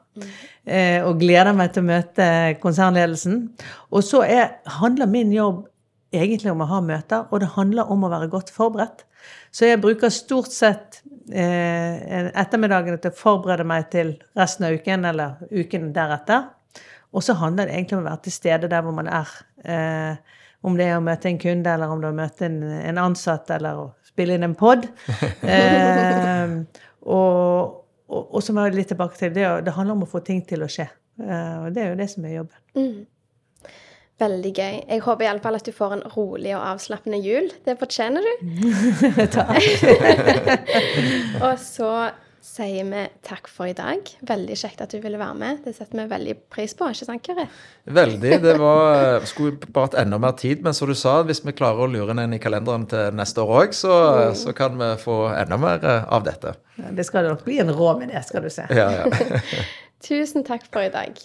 Eh, 0.67 0.99
og 1.07 1.21
gleder 1.23 1.55
meg 1.57 1.75
til 1.75 1.85
å 1.85 1.91
møte 1.91 2.31
konsernledelsen. 2.63 3.45
Og 3.95 4.07
så 4.07 4.25
er, 4.27 4.57
handler 4.81 5.11
min 5.11 5.35
jobb 5.35 5.67
egentlig 6.15 6.51
om 6.53 6.65
å 6.65 6.71
ha 6.71 6.81
møter, 6.83 7.29
og 7.31 7.43
det 7.43 7.55
handler 7.55 7.91
om 7.93 8.05
å 8.05 8.13
være 8.13 8.31
godt 8.33 8.51
forberedt. 8.55 9.07
Så 9.51 9.67
jeg 9.67 9.81
bruker 9.83 10.13
stort 10.15 10.53
sett 10.55 11.01
eh, 11.33 12.29
ettermiddagene 12.39 13.01
til 13.03 13.13
å 13.13 13.19
forberede 13.19 13.67
meg 13.67 13.89
til 13.93 14.15
resten 14.39 14.69
av 14.69 14.77
uken 14.79 15.09
eller 15.11 15.41
uken 15.51 15.91
deretter. 15.97 16.49
Og 17.11 17.25
så 17.27 17.35
handler 17.39 17.67
det 17.67 17.75
egentlig 17.75 17.99
om 17.99 18.05
å 18.05 18.11
være 18.11 18.25
til 18.27 18.37
stede 18.37 18.71
der 18.71 18.85
hvor 18.87 18.95
man 18.95 19.11
er. 19.11 19.33
Eh, 19.65 20.39
om 20.67 20.77
det 20.77 20.87
er 20.91 20.99
å 20.99 21.05
møte 21.05 21.31
en 21.31 21.41
kunde, 21.41 21.73
eller 21.73 21.91
om 21.91 22.03
det 22.03 22.11
er 22.11 22.15
å 22.15 22.21
møte 22.21 22.47
en, 22.47 22.59
en 22.93 23.01
ansatt, 23.01 23.51
eller 23.57 23.81
å 23.81 23.87
spille 24.07 24.37
inn 24.37 24.47
en 24.47 24.59
pod. 24.59 24.87
Eh, 25.51 26.53
og, 27.01 27.79
og, 28.11 28.21
og, 28.21 28.41
som 28.45 28.59
jeg 28.61 28.75
litt 28.77 28.91
tilbake 28.93 29.17
til, 29.17 29.33
det, 29.35 29.47
det 29.65 29.73
handler 29.73 29.97
om 29.97 30.05
å 30.05 30.11
få 30.11 30.21
ting 30.25 30.43
til 30.47 30.63
å 30.63 30.69
skje. 30.71 30.85
Eh, 31.21 31.57
og 31.65 31.73
det 31.75 31.83
er 31.83 31.89
jo 31.95 31.99
det 31.99 32.09
som 32.13 32.27
er 32.29 32.35
jobben. 32.37 32.61
Mm. 32.77 32.99
Veldig 34.21 34.51
gøy. 34.53 34.81
Jeg 34.85 35.05
håper 35.07 35.27
iallfall 35.27 35.57
at 35.57 35.69
du 35.69 35.73
får 35.73 35.95
en 35.97 36.03
rolig 36.15 36.53
og 36.57 36.65
avslappende 36.75 37.21
jul. 37.25 37.49
Det 37.65 37.79
fortjener 37.81 38.27
du. 38.27 38.33
Takk. 39.39 39.63
og 41.47 41.55
så 41.63 41.93
sier 42.51 42.87
vi 42.89 43.03
takk 43.27 43.49
for 43.53 43.69
i 43.69 43.75
dag. 43.77 44.07
Veldig 44.27 44.57
kjekt 44.59 44.81
at 44.83 44.93
du 44.93 44.99
ville 45.03 45.21
være 45.21 45.37
med. 45.39 45.61
Det 45.65 45.75
setter 45.77 46.01
vi 46.01 46.07
veldig 46.11 46.35
pris 46.53 46.73
på, 46.77 46.89
ikke 46.91 47.07
sant, 47.09 47.23
Kari? 47.27 47.45
Veldig. 48.01 48.33
Det 48.43 48.55
var, 48.61 49.27
skulle 49.29 49.59
bare 49.69 49.91
hatt 49.91 49.99
enda 50.03 50.19
mer 50.23 50.35
tid, 50.41 50.65
men 50.65 50.77
som 50.77 50.91
du 50.91 50.97
sa, 50.99 51.21
hvis 51.29 51.43
vi 51.45 51.55
klarer 51.57 51.85
å 51.85 51.91
lure 51.91 52.11
den 52.13 52.25
inn 52.25 52.37
i 52.37 52.43
kalenderen 52.43 52.89
til 52.91 53.15
neste 53.17 53.45
år 53.45 53.55
òg, 53.63 53.77
så, 53.77 53.95
så 54.39 54.57
kan 54.57 54.79
vi 54.81 54.91
få 55.05 55.21
enda 55.37 55.61
mer 55.61 55.85
eh, 55.85 56.09
av 56.09 56.27
dette. 56.27 56.57
Ja, 56.81 56.95
Det 56.97 57.07
skal 57.09 57.29
nok 57.29 57.45
bli 57.47 57.61
en 57.63 57.73
rå 57.77 57.95
med 58.01 58.13
det, 58.15 58.25
skal 58.29 58.47
du 58.47 58.53
se. 58.53 58.67
Ja, 58.73 58.89
ja. 59.03 59.43
Tusen 60.07 60.47
takk 60.49 60.65
for 60.71 60.89
i 60.89 60.93
dag. 60.93 61.21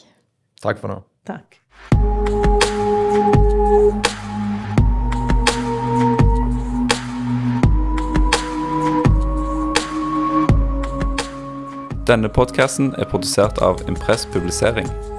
Takk 0.64 0.84
for 0.84 0.92
nå. 0.92 1.00
Takk. 1.26 2.44
Denne 12.06 12.30
podkasten 12.30 12.93
er 12.95 13.06
produsert 13.10 13.58
av 13.65 13.82
Impress 13.88 14.25
Publisering. 14.25 15.14